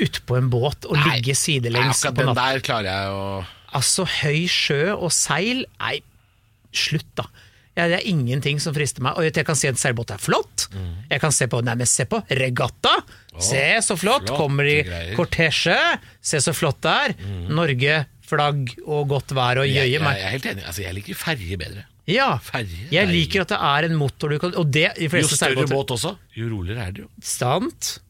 utpå 0.00 0.38
en 0.40 0.48
båt 0.50 0.86
og 0.88 0.96
ligge 0.98 1.34
Nei, 1.34 1.38
sidelengs 1.38 2.00
akkurat 2.02 2.16
på 2.16 2.22
den 2.24 2.30
natta. 2.32 2.46
der 2.50 2.64
klarer 2.66 2.88
jeg 2.90 3.14
å 3.14 3.24
Altså, 3.78 4.02
høy 4.24 4.40
sjø 4.50 4.80
og 4.96 5.12
seil 5.14 5.62
Nei, 5.78 6.00
slutt, 6.74 7.06
da. 7.20 7.28
Ja, 7.78 7.86
det 7.88 8.00
er 8.00 8.06
ingenting 8.10 8.58
som 8.60 8.74
frister 8.74 9.04
meg. 9.04 9.16
Og 9.16 9.24
jeg 9.28 9.46
kan 9.46 9.56
si 9.58 9.68
at 9.70 9.78
seilbåt 9.80 10.10
er 10.12 10.20
flott. 10.20 10.66
Mm. 10.74 10.88
Jeg 11.12 11.22
kan 11.22 11.32
se 11.34 11.46
på 11.50 11.60
nei, 11.64 11.76
men 11.78 11.88
se 11.88 12.06
på 12.10 12.22
regatta! 12.28 12.96
se 13.40 13.62
så 13.86 13.94
flott! 13.96 14.26
flott 14.26 14.36
Kommer 14.36 14.66
i. 14.68 14.80
Mm. 14.84 15.12
kortesje! 15.16 15.76
Se 16.20 16.40
så 16.42 16.52
flott 16.56 16.80
det 16.84 16.96
er! 17.06 17.14
Norge, 17.48 18.00
flagg 18.26 18.74
og 18.84 19.06
godt 19.14 19.32
vær 19.38 19.62
og 19.62 19.70
Jeg, 19.70 19.76
jeg, 19.78 19.94
jøye 19.94 20.04
meg. 20.04 20.18
jeg 20.18 20.26
er 20.26 20.34
helt 20.36 20.50
enig. 20.52 20.66
Altså, 20.66 20.82
jeg 20.84 20.98
liker 20.98 21.18
ferje 21.22 21.60
bedre. 21.60 21.86
Ja, 22.10 22.32
Ferje 22.42 22.88
jeg 22.90 23.04
er- 23.06 23.10
liker 23.12 23.44
at 23.44 23.52
det 23.54 23.58
er 23.70 23.86
en 23.86 23.94
motor 23.94 24.32
du 24.32 24.38
kan 24.42 24.54
Og 24.58 24.66
det 24.72 24.88
i 24.98 25.06
Jo 25.06 25.22
større 25.28 25.36
seilbåter 25.54 25.74
båt 25.76 25.92
også, 25.94 26.16
jo 26.34 26.48
roligere 26.50 26.88
er 26.88 26.92
det 26.96 27.04
jo. 27.04 27.08
Sant. 27.22 28.00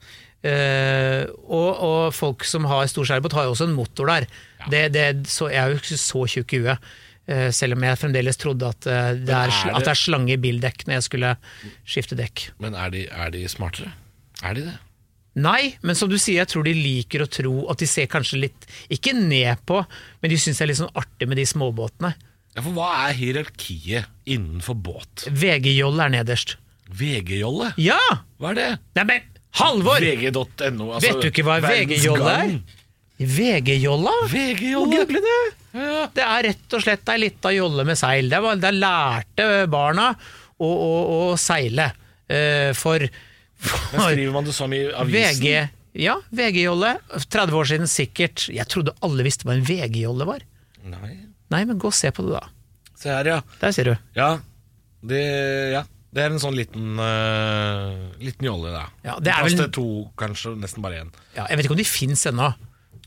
Uh, 0.41 1.29
og, 1.53 1.71
og 1.85 2.15
folk 2.17 2.47
som 2.49 2.65
har 2.65 2.87
stor 2.89 3.05
seilbåt, 3.05 3.35
har 3.37 3.45
jo 3.45 3.53
også 3.53 3.67
en 3.69 3.77
motor 3.77 4.09
der. 4.09 4.27
Det, 4.73 4.87
det, 4.95 5.07
så, 5.29 5.51
jeg 5.53 5.61
er 5.61 5.75
jo 5.75 5.81
ikke 5.83 5.99
så 6.01 6.25
tjukk 6.33 6.55
i 6.57 6.63
huet. 6.65 6.89
Eh, 7.31 7.49
selv 7.55 7.77
om 7.79 7.85
jeg 7.87 7.99
fremdeles 8.01 8.37
trodde 8.41 8.69
at, 8.69 8.87
eh, 8.91 9.15
det 9.23 9.31
er, 9.35 9.49
er 9.49 9.51
det- 9.51 9.75
at 9.79 9.85
det 9.87 9.93
er 9.95 10.01
slange 10.03 10.35
i 10.35 10.41
bildekk 10.43 10.85
når 10.87 10.99
jeg 10.99 11.07
skulle 11.09 11.33
skifte 11.87 12.19
dekk. 12.19 12.49
Men 12.61 12.75
er 12.75 12.91
de, 12.95 13.07
er 13.09 13.31
de 13.35 13.45
smartere? 13.49 13.93
Er 14.43 14.55
de 14.59 14.67
det? 14.69 14.79
Nei, 15.41 15.77
men 15.87 15.95
som 15.95 16.09
du 16.11 16.17
sier, 16.19 16.41
jeg 16.43 16.49
tror 16.51 16.65
de 16.67 16.73
liker 16.75 17.23
å 17.23 17.29
tro 17.31 17.53
at 17.71 17.79
de 17.79 17.87
ser 17.87 18.09
kanskje 18.11 18.41
litt 18.43 18.65
Ikke 18.91 19.13
ned 19.15 19.61
på, 19.65 19.79
men 20.21 20.33
de 20.33 20.37
syns 20.43 20.59
det 20.59 20.65
er 20.67 20.71
litt 20.73 20.81
sånn 20.81 20.91
artig 20.99 21.29
med 21.31 21.39
de 21.39 21.45
småbåtene. 21.47 22.11
Ja, 22.57 22.63
for 22.67 22.75
hva 22.75 22.89
er 23.09 23.15
hierarkiet 23.15 24.09
innenfor 24.27 24.75
båt? 24.75 25.29
VG-jolle 25.31 26.03
er 26.09 26.11
nederst. 26.17 26.57
VG-jolle? 26.91 27.71
Ja! 27.79 28.01
Hva 28.43 28.51
er 28.51 28.59
det? 28.59 28.69
Nei, 28.99 29.05
men 29.13 29.29
Halvor! 29.61 29.99
VG.no. 30.03 30.91
Altså, 30.95 31.01
Vet 31.07 31.23
du 31.23 31.29
ikke 31.31 31.45
hva 31.47 31.61
VG-jolle 31.63 32.35
er? 32.35 32.53
VG-jolla? 33.21 34.13
VG-jolle? 34.33 35.01
google 35.05 35.21
det. 35.25 35.41
Ja. 35.77 36.07
Det 36.15 36.23
er 36.25 36.47
rett 36.49 36.77
og 36.77 36.83
slett 36.83 37.11
ei 37.13 37.19
lita 37.21 37.53
jolle 37.55 37.85
med 37.87 37.99
seil. 38.01 38.31
Det 38.33 38.55
Der 38.63 38.75
lærte 38.77 39.49
barna 39.71 40.09
å, 40.59 40.69
å, 40.69 40.95
å 41.33 41.37
seile. 41.41 41.91
Uh, 42.31 42.71
for, 42.79 43.03
Men 43.93 44.03
skriver 44.07 44.33
man 44.35 44.47
det 44.49 44.55
som 44.57 44.73
i 44.73 44.85
avisen? 44.89 45.43
VG 45.45 46.01
Ja, 46.01 46.17
VG-jolle. 46.31 46.95
30 47.29 47.57
år 47.59 47.71
siden 47.73 47.91
sikkert. 47.91 48.47
Jeg 48.55 48.67
trodde 48.71 48.95
alle 49.05 49.27
visste 49.27 49.47
hva 49.49 49.57
en 49.59 49.67
VG-jolle 49.67 50.27
var. 50.29 50.45
Nei. 50.87 51.17
Nei, 51.51 51.65
men 51.67 51.81
gå 51.83 51.91
og 51.91 51.97
se 51.97 52.13
på 52.15 52.23
det, 52.27 52.39
da. 52.39 52.45
Se 53.01 53.11
her, 53.11 53.27
ja. 53.27 53.41
Der 53.61 53.75
ser 53.75 53.91
du. 53.91 53.95
Ja. 54.17 54.31
Det, 55.03 55.21
ja. 55.75 55.83
det 56.15 56.23
er 56.23 56.35
en 56.35 56.43
sånn 56.43 56.57
liten, 56.57 56.95
uh, 57.01 58.11
liten 58.23 58.47
jolle, 58.47 58.73
da. 58.75 58.85
Ja, 59.07 59.17
det 59.19 59.33
er 59.35 59.45
Plass 59.47 59.59
vel- 59.59 59.73
to, 59.75 59.87
kanskje. 60.21 60.55
Nesten 60.63 60.85
bare 60.85 61.03
én. 61.03 61.13
Ja, 61.35 61.47
jeg 61.51 61.59
vet 61.59 61.67
ikke 61.69 61.77
om 61.77 61.83
de 61.83 61.89
fins 61.89 62.27
ennå, 62.31 62.53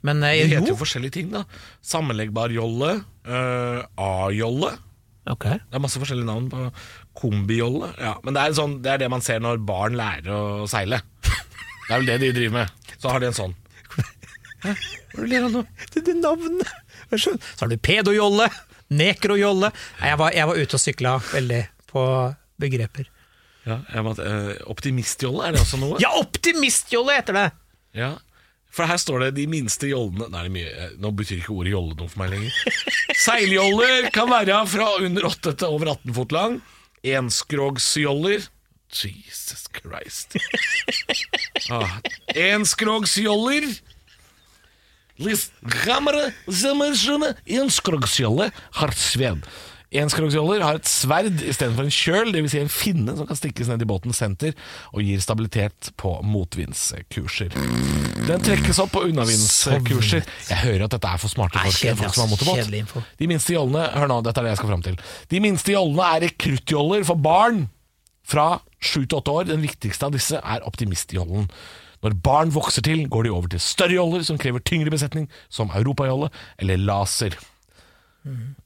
men 0.04 0.24
eh, 0.28 0.42
Det 0.44 0.50
heter 0.58 0.74
jo. 0.74 0.80
forskjellige 0.80 1.16
ting, 1.18 1.30
da. 1.34 1.44
Sammenleggbar 1.86 2.52
jolle. 2.56 2.94
eh, 3.26 3.82
A-jolle. 4.04 4.74
Okay. 5.32 5.56
Det 5.72 5.78
er 5.80 5.84
masse 5.86 6.00
forskjellige 6.02 6.28
navn 6.28 6.50
på 6.52 6.66
kombijolle. 7.16 7.94
Ja, 8.02 8.18
men 8.26 8.36
det 8.36 8.42
er, 8.44 8.56
sånn, 8.58 8.78
det 8.84 8.92
er 8.92 8.98
det 9.06 9.10
man 9.14 9.24
ser 9.24 9.40
når 9.40 9.62
barn 9.64 9.96
lærer 9.96 10.28
å 10.36 10.68
seile. 10.68 11.00
Det 11.24 11.92
er 11.92 12.02
vel 12.02 12.10
det 12.10 12.18
de 12.26 12.32
driver 12.36 12.58
med. 12.58 12.74
Så 13.00 13.12
har 13.12 13.24
de 13.24 13.30
en 13.32 13.38
sånn. 13.38 13.56
Hæ? 14.64 14.74
Hva 15.14 15.24
er 15.24 15.30
det 15.32 15.40
du 15.40 15.46
av 15.48 15.56
nå? 15.56 15.62
Det 15.94 16.04
er 16.12 16.20
navnet. 16.20 16.76
Så 17.14 17.34
har 17.62 17.70
du 17.72 17.76
pedojolle, 17.84 18.48
nekrojolle 18.94 19.70
Nei, 19.70 20.08
jeg, 20.10 20.18
var, 20.20 20.32
jeg 20.36 20.48
var 20.50 20.60
ute 20.64 20.78
og 20.80 20.82
sykla 20.82 21.12
veldig 21.32 21.60
på 21.92 22.04
begreper. 22.64 23.10
Ja, 23.68 23.78
jeg 23.94 24.04
måtte, 24.08 24.26
eh, 24.28 24.62
optimistjolle, 24.72 25.46
er 25.48 25.56
det 25.56 25.62
også 25.64 25.80
noe? 25.80 26.00
Ja, 26.04 26.10
optimistjolle 26.20 27.16
heter 27.20 27.38
det! 27.38 27.46
Ja, 27.96 28.10
For 28.74 28.90
her 28.90 28.98
står 28.98 29.28
det 29.28 29.36
de 29.38 29.46
minste 29.52 29.90
jollene 29.92 30.30
Nei, 30.34 30.48
mye, 30.54 30.72
eh, 30.72 30.96
nå 31.02 31.12
betyr 31.14 31.44
ikke 31.44 31.54
ordet 31.54 31.76
jolle 31.76 31.98
noe 32.00 32.10
for 32.10 32.24
meg 32.24 32.34
lenger. 32.34 32.80
Seiljoller 33.22 34.10
kan 34.16 34.32
være 34.32 34.64
fra 34.72 34.90
under 35.04 35.30
8 35.30 35.54
til 35.62 35.70
over 35.70 35.94
18 35.94 36.16
fot 36.18 36.34
lang. 36.36 36.60
Enskrogsjoller 37.06 38.48
Jesus 38.94 39.66
Christ. 39.74 40.38
Ah, 41.72 42.00
enskrogsjoller 42.36 43.70
List, 45.22 45.54
Gamre 45.86 46.32
enskrogsjolle 47.46 48.50
har 48.80 48.94
sved. 49.94 50.02
Enskrogsjoller 50.04 50.64
har 50.64 50.80
et 50.80 50.88
sverd 50.90 51.42
istedenfor 51.42 51.86
en 51.86 51.94
kjøl, 51.94 52.32
dvs. 52.34 52.52
Si 52.52 52.60
en 52.62 52.72
finne 52.72 53.16
som 53.18 53.28
kan 53.28 53.38
stikkes 53.38 53.70
ned 53.70 53.82
i 53.82 53.86
båtens 53.86 54.18
senter 54.18 54.54
og 54.94 55.04
gir 55.04 55.22
stabilitet 55.22 55.92
på 55.98 56.16
motvindskurser. 56.24 57.54
Den 58.28 58.44
trekkes 58.44 58.80
opp 58.80 58.94
på 58.94 59.06
unnavindskurser. 59.10 60.26
Jeg 60.50 60.58
hører 60.64 60.88
at 60.88 60.96
dette 60.96 61.14
er 61.14 61.22
for 61.22 61.32
smarte 61.32 61.60
folk. 61.60 61.78
kjedelig, 61.78 62.04
folk 62.04 62.18
som 62.18 62.28
har 62.28 62.34
motorbåt. 62.34 63.14
De 63.20 63.30
minste 63.30 63.54
jollene 63.54 63.86
Hør 63.94 64.10
nå, 64.10 64.22
dette 64.26 64.40
er 64.42 64.48
det 64.48 64.52
jeg 64.54 64.62
skal 64.62 64.74
fram 64.74 64.84
til. 64.86 65.00
De 65.30 65.40
minste 65.44 65.74
jollene 65.74 66.10
er 66.16 66.26
rekruttjoller 66.28 67.08
for 67.08 67.20
barn 67.22 67.68
fra 68.28 68.48
7 68.80 69.06
til 69.06 69.18
8 69.20 69.38
år. 69.38 69.48
Den 69.52 69.64
viktigste 69.64 70.08
av 70.08 70.14
disse 70.16 70.40
er 70.40 70.68
optimistjollen. 70.68 71.50
Når 72.04 72.18
barn 72.20 72.52
vokser 72.52 72.84
til, 72.84 73.06
går 73.08 73.28
de 73.28 73.32
over 73.32 73.48
til 73.54 73.62
større 73.64 73.96
joller 73.96 74.26
som 74.28 74.40
krever 74.42 74.64
tyngre 74.66 74.92
besetning, 74.92 75.30
som 75.48 75.72
europajolle 75.72 76.30
eller 76.60 76.82
laser. 76.82 77.38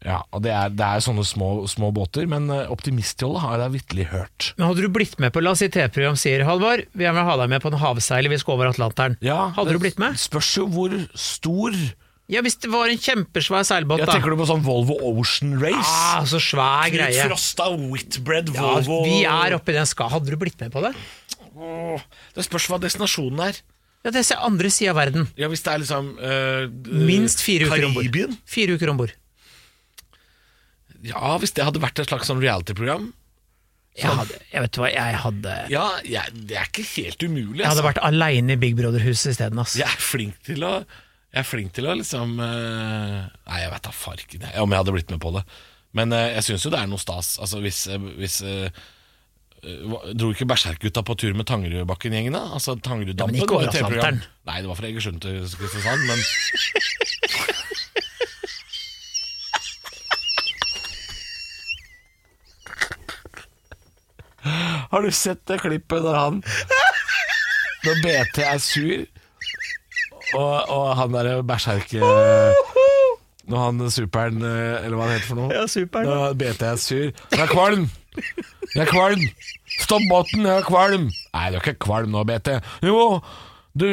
Ja, 0.06 0.22
og 0.32 0.44
det 0.46 0.52
er, 0.54 0.70
det 0.70 0.86
er 0.86 1.04
sånne 1.04 1.26
små, 1.26 1.66
små 1.72 1.90
båter, 1.96 2.28
men 2.30 2.50
optimistjollet 2.50 2.98
optimistjolle 2.98 3.42
har 3.44 3.64
jeg 3.64 3.74
vitterlig 3.76 4.08
hørt. 4.12 4.54
Men 4.58 4.68
Hadde 4.70 4.86
du 4.86 4.90
blitt 4.94 5.20
med 5.20 5.34
på 5.34 5.42
La 5.44 5.54
oss 5.54 5.62
si 5.64 5.70
TV-program 5.70 6.18
sier 6.20 6.44
Halvor, 6.48 6.84
vi 6.94 7.06
vil 7.06 7.24
ha 7.30 7.38
deg 7.42 7.50
med 7.50 7.62
på 7.64 7.72
en 7.72 7.80
havseiler, 7.82 8.30
vi 8.32 8.40
skal 8.42 8.58
over 8.58 8.72
Atlanteren. 8.72 9.18
Ja, 9.22 9.50
hadde 9.56 9.74
det 9.74 9.80
du 9.80 9.84
blitt 9.86 10.00
med? 10.02 10.18
Spørs 10.22 10.52
jo 10.58 10.68
hvor 10.72 10.94
stor 11.18 11.76
Ja, 12.28 12.42
Hvis 12.44 12.58
det 12.60 12.68
var 12.70 12.90
en 12.92 13.00
kjempesvær 13.00 13.64
seilbåt, 13.64 14.02
Jeg 14.02 14.08
da. 14.10 14.18
tenker 14.18 14.34
du 14.34 14.40
på 14.42 14.48
sånn 14.50 14.64
Volvo 14.66 14.98
Ocean 15.14 15.56
Race? 15.62 15.88
Ah, 15.88 16.26
så 16.28 16.42
svær 16.44 16.90
Knut 16.90 16.98
greie. 17.00 17.24
Frosta 17.30 17.70
Whitbread 17.72 18.52
Ja, 18.54 18.66
Volvo 18.66 19.04
vi 19.06 19.22
er 19.24 19.56
oppi 19.56 19.76
den 19.78 19.88
ska. 19.88 20.10
Hadde 20.12 20.34
du 20.34 20.36
blitt 20.40 20.60
med 20.60 20.74
på 20.74 20.84
det? 20.84 20.92
Åh, 21.56 22.04
Det 22.36 22.44
spørs 22.46 22.68
hva 22.68 22.80
destinasjonen 22.84 23.46
er. 23.48 23.62
Ja, 24.04 24.12
Det 24.12 24.26
er 24.28 24.44
andre 24.44 24.70
sida 24.72 24.92
av 24.92 25.00
verden. 25.00 25.30
Ja, 25.40 25.48
Hvis 25.48 25.64
det 25.64 25.72
er 25.74 25.80
liksom 25.84 26.12
øh, 26.20 26.68
Minst 27.08 27.42
fire 27.42 27.68
uker 27.72 27.88
om 27.88 27.96
bord. 27.96 28.36
Fire 28.46 28.76
uker 28.76 28.92
om 28.92 29.00
bord. 29.00 29.16
Ja, 31.06 31.38
hvis 31.42 31.54
det 31.54 31.66
hadde 31.68 31.82
vært 31.84 32.00
et 32.02 32.10
slags 32.10 32.28
sånn 32.30 32.42
reality-program. 32.42 33.12
Jeg, 33.98 34.14
hadde- 34.14 34.40
jeg 34.54 34.62
vet 34.62 34.78
hva, 34.78 34.88
jeg 34.94 35.16
hadde 35.24 35.54
Ja, 35.74 35.86
jeg, 36.06 36.34
det 36.50 36.58
er 36.60 36.68
ikke 36.70 36.84
helt 36.86 37.24
umulig. 37.26 37.60
Jeg 37.64 37.66
hadde 37.66 37.82
altså. 37.82 37.88
vært 37.90 38.02
aleine 38.06 38.54
i 38.54 38.60
Big 38.62 38.76
Brother-huset 38.78 39.32
isteden. 39.34 39.58
Altså. 39.64 39.80
Jeg 39.82 39.90
er 39.90 40.04
flink 40.04 40.36
til 40.46 40.62
å 40.68 40.74
Jeg 41.34 41.42
er 41.42 41.48
flink 41.50 41.74
til 41.74 41.88
å 41.90 41.96
liksom 41.98 42.38
eh, 42.40 43.24
Nei, 43.50 43.58
jeg 43.64 43.72
vet 43.74 43.84
da 43.90 43.92
farken 43.94 44.46
jeg, 44.46 44.54
om 44.62 44.70
jeg 44.72 44.80
hadde 44.84 44.94
blitt 44.96 45.10
med 45.12 45.20
på 45.24 45.34
det. 45.34 45.42
Men 45.98 46.14
eh, 46.14 46.28
jeg 46.38 46.46
syns 46.46 46.66
jo 46.68 46.72
det 46.74 46.80
er 46.84 46.88
noe 46.92 47.02
stas. 47.02 47.34
Altså 47.42 47.60
Hvis, 47.64 47.82
eh, 47.90 47.98
hvis 48.22 48.38
Dro 50.14 50.30
ikke 50.32 50.46
Berserkgutta 50.48 51.02
på 51.04 51.16
tur 51.18 51.34
med 51.34 51.48
Tangerudbakken-gjengen, 51.50 52.36
da? 52.38 52.44
Altså 52.54 52.76
Tangeruddampen? 52.78 53.36
Ja, 53.42 53.48
men 53.50 53.98
ikke. 53.98 54.12
Nei, 54.48 54.60
det 54.62 54.70
var 54.70 54.78
fra 54.78 54.88
Egersund 54.92 55.18
til 55.26 55.42
Kristiansand, 55.58 56.06
men 56.06 56.22
Har 64.98 65.04
du 65.06 65.12
sett 65.14 65.44
det 65.46 65.60
klippet 65.62 66.02
når 66.02 66.16
han 66.18 66.38
Når 67.86 68.00
BT 68.02 68.40
er 68.42 68.58
sur, 68.58 69.04
og, 70.34 70.56
og 70.74 70.88
han 70.98 71.14
derre 71.14 71.36
berserke... 71.46 72.00
Når 73.48 73.62
han 73.62 73.84
superen, 73.94 74.42
eh, 74.42 74.88
eller 74.88 74.98
hva 74.98 75.06
det 75.08 75.20
heter 75.20 75.30
for 75.30 75.40
noe 75.40 75.54
Ja, 75.54 75.68
superen. 75.70 76.10
Når 76.10 76.34
BT 76.42 76.66
er 76.66 76.82
sur 76.82 77.04
Jeg 77.06 77.44
er 77.46 77.52
kvalm! 77.52 77.86
Jeg 78.74 78.82
er 78.88 78.90
kvalm! 78.90 79.22
Stopp 79.78 80.10
båten, 80.10 80.50
jeg 80.50 80.64
er 80.64 80.66
kvalm! 80.66 81.06
Nei, 81.14 81.46
du 81.54 81.60
er 81.60 81.62
ikke 81.62 81.78
kvalm 81.86 82.18
nå, 82.18 82.26
BT. 82.28 82.58
Jo, 82.90 83.22
du, 83.78 83.86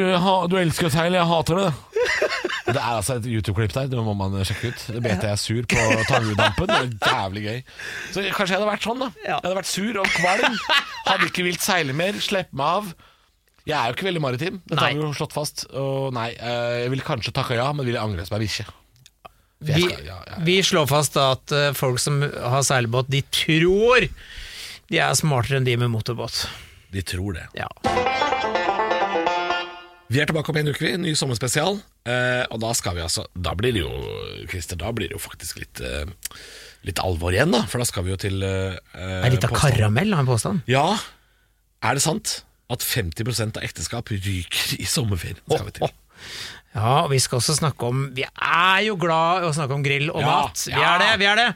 du 0.49 0.57
elsker 0.57 0.89
seile, 0.89 1.21
jeg 1.21 1.29
hater 1.29 1.61
det. 1.61 1.69
Det 2.65 2.81
er 2.81 2.95
altså 2.97 3.19
et 3.19 3.27
YouTube-klipp 3.29 3.73
der, 3.75 3.89
det 3.91 4.01
må 4.01 4.15
man 4.17 4.33
sjekke 4.47 4.71
ut. 4.73 4.85
Det 4.95 5.01
bet 5.05 5.23
er 5.23 5.35
sur 5.37 5.67
på 5.69 5.81
tangudampen 6.09 6.71
Det 6.71 6.77
er 7.05 7.19
jævlig 7.19 7.43
gøy. 7.45 7.59
Så 8.09 8.23
kanskje 8.33 8.55
jeg 8.55 8.57
hadde 8.57 8.69
vært 8.71 8.87
sånn, 8.87 9.03
da. 9.03 9.09
Jeg 9.21 9.35
hadde 9.35 9.57
vært 9.59 9.69
sur 9.69 9.99
og 10.01 10.09
kvalm. 10.15 10.57
Hadde 11.05 11.29
ikke 11.29 11.45
vilt 11.45 11.61
seile 11.63 11.93
mer, 11.97 12.17
Slippe 12.25 12.57
meg 12.57 12.79
av. 12.79 12.89
Jeg 13.65 13.77
er 13.77 13.89
jo 13.89 13.95
ikke 13.97 14.05
veldig 14.05 14.21
maritim, 14.21 14.57
dette 14.69 14.81
har 14.81 14.93
vi 14.93 15.01
jo 15.01 15.13
slått 15.17 15.33
fast. 15.33 15.63
Og 15.73 16.11
nei, 16.13 16.31
eh, 16.37 16.81
jeg 16.83 16.91
ville 16.93 17.05
kanskje 17.05 17.33
takka 17.33 17.57
ja, 17.57 17.69
men 17.73 17.87
ville 17.87 18.01
angret 18.01 18.29
meg 18.33 18.43
bikkje. 18.45 18.65
Jeg 19.65 19.79
Vi, 19.79 19.85
ja, 19.89 20.01
ja, 20.05 20.17
ja. 20.29 20.41
vi 20.45 20.59
slår 20.65 20.85
fast 20.91 21.15
da 21.17 21.31
at 21.33 21.53
eh, 21.55 21.71
folk 21.77 22.01
som 22.01 22.21
har 22.21 22.65
seilbåt, 22.67 23.09
de 23.09 23.23
tror 23.33 24.05
de 24.91 25.01
er 25.01 25.17
smartere 25.17 25.57
enn 25.61 25.65
de 25.65 25.77
med 25.81 25.93
motorbåt. 25.95 26.45
De 26.93 27.01
tror 27.01 27.39
det. 27.39 27.47
Ja. 27.57 27.69
Vi 30.11 30.19
er 30.21 30.27
tilbake 30.29 30.51
om 30.53 30.57
en 30.59 30.67
uke, 30.69 30.83
vi. 30.85 30.91
Ny 31.01 31.13
sommerspesial. 31.17 31.79
Eh, 32.05 32.43
og 32.53 32.59
da 32.61 32.69
skal 32.77 32.93
vi 32.97 33.01
altså 33.01 33.23
Da 33.33 33.55
blir 33.57 33.73
det 33.73 33.81
jo 33.81 33.89
Christer, 34.51 34.77
da 34.77 34.91
blir 34.93 35.09
det 35.09 35.15
jo 35.17 35.21
faktisk 35.23 35.57
litt 35.63 35.79
eh, 35.81 36.05
Litt 36.85 36.99
alvor 37.01 37.33
igjen, 37.33 37.49
da. 37.55 37.63
For 37.69 37.81
da 37.81 37.87
skal 37.89 38.05
vi 38.05 38.13
jo 38.13 38.19
til 38.21 38.43
eh, 38.45 38.75
Er 38.93 39.33
litt 39.33 39.47
av 39.47 39.55
påstand- 39.55 39.79
karamell, 39.79 40.13
har 40.13 40.21
en 40.21 40.29
påstand. 40.29 40.61
Ja. 40.69 40.85
Er 41.81 41.97
det 41.97 42.03
sant 42.05 42.43
at 42.69 42.81
50 42.85 43.57
av 43.57 43.63
ekteskap 43.65 44.09
ryker 44.13 44.77
i 44.77 44.85
sommerferien? 44.89 45.41
Skal 45.49 45.65
vi 45.71 45.73
til. 45.79 45.95
Ja, 46.75 46.93
og 47.05 47.09
vi 47.13 47.19
skal 47.23 47.39
også 47.39 47.55
snakke 47.57 47.87
om 47.87 48.05
Vi 48.15 48.23
er 48.25 48.79
jo 48.85 48.95
glad 48.99 49.43
i 49.45 49.49
å 49.49 49.53
snakke 49.55 49.75
om 49.77 49.83
grill 49.85 50.09
og 50.13 50.21
Ja, 50.21 50.29
mat. 50.45 50.65
Vi 50.69 50.73
ja. 50.77 50.93
er 50.93 51.01
det, 51.01 51.09
vi 51.21 51.29
er 51.31 51.41
det. 51.41 51.49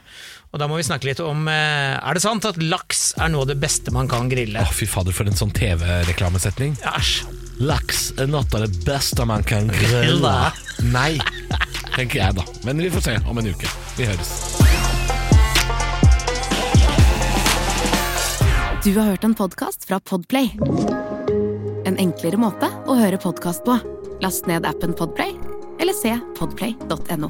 Og 0.50 0.58
da 0.58 0.66
må 0.66 0.80
vi 0.80 0.86
snakke 0.88 1.06
litt 1.06 1.22
om 1.22 1.46
eh, 1.46 1.94
Er 2.02 2.18
det 2.18 2.24
sant 2.26 2.46
at 2.50 2.58
laks 2.58 3.12
er 3.20 3.30
noe 3.30 3.46
av 3.46 3.52
det 3.52 3.60
beste 3.62 3.94
man 3.94 4.10
kan 4.10 4.26
grille? 4.32 4.58
Å, 4.66 4.74
fy 4.74 4.90
fader, 4.90 5.14
for 5.14 5.30
en 5.30 5.38
sånn 5.38 5.54
TV-reklamesetning. 5.54 6.74
Æsj. 6.90 7.39
Laks 7.60 8.06
er 8.16 8.30
noe 8.30 8.40
av 8.56 8.62
det 8.64 8.84
beste 8.86 9.24
man 9.28 9.44
kan 9.44 9.68
grille. 9.82 10.32
Nei, 10.94 11.18
tenker 11.94 12.22
jeg 12.22 12.38
da. 12.38 12.46
Men 12.64 12.80
vi 12.80 12.88
får 12.92 13.04
se 13.04 13.16
om 13.28 13.40
en 13.40 13.50
uke. 13.52 13.68
Vi 13.98 14.08
høres. 14.08 14.32
Du 18.80 18.94
har 18.96 19.10
hørt 19.12 19.24
en 19.28 19.34
podkast 19.36 19.84
fra 19.84 19.98
Podplay 20.00 20.54
En 21.84 21.98
enklere 22.00 22.40
måte 22.40 22.70
å 22.88 22.96
høre 22.96 23.20
podkast 23.20 23.60
på 23.66 23.76
Last 24.24 24.48
ned 24.48 24.64
appen 24.64 24.96
Podplay 24.96 25.36
Eller 25.84 25.92
se 25.92 26.16
podplay.no 26.40 27.28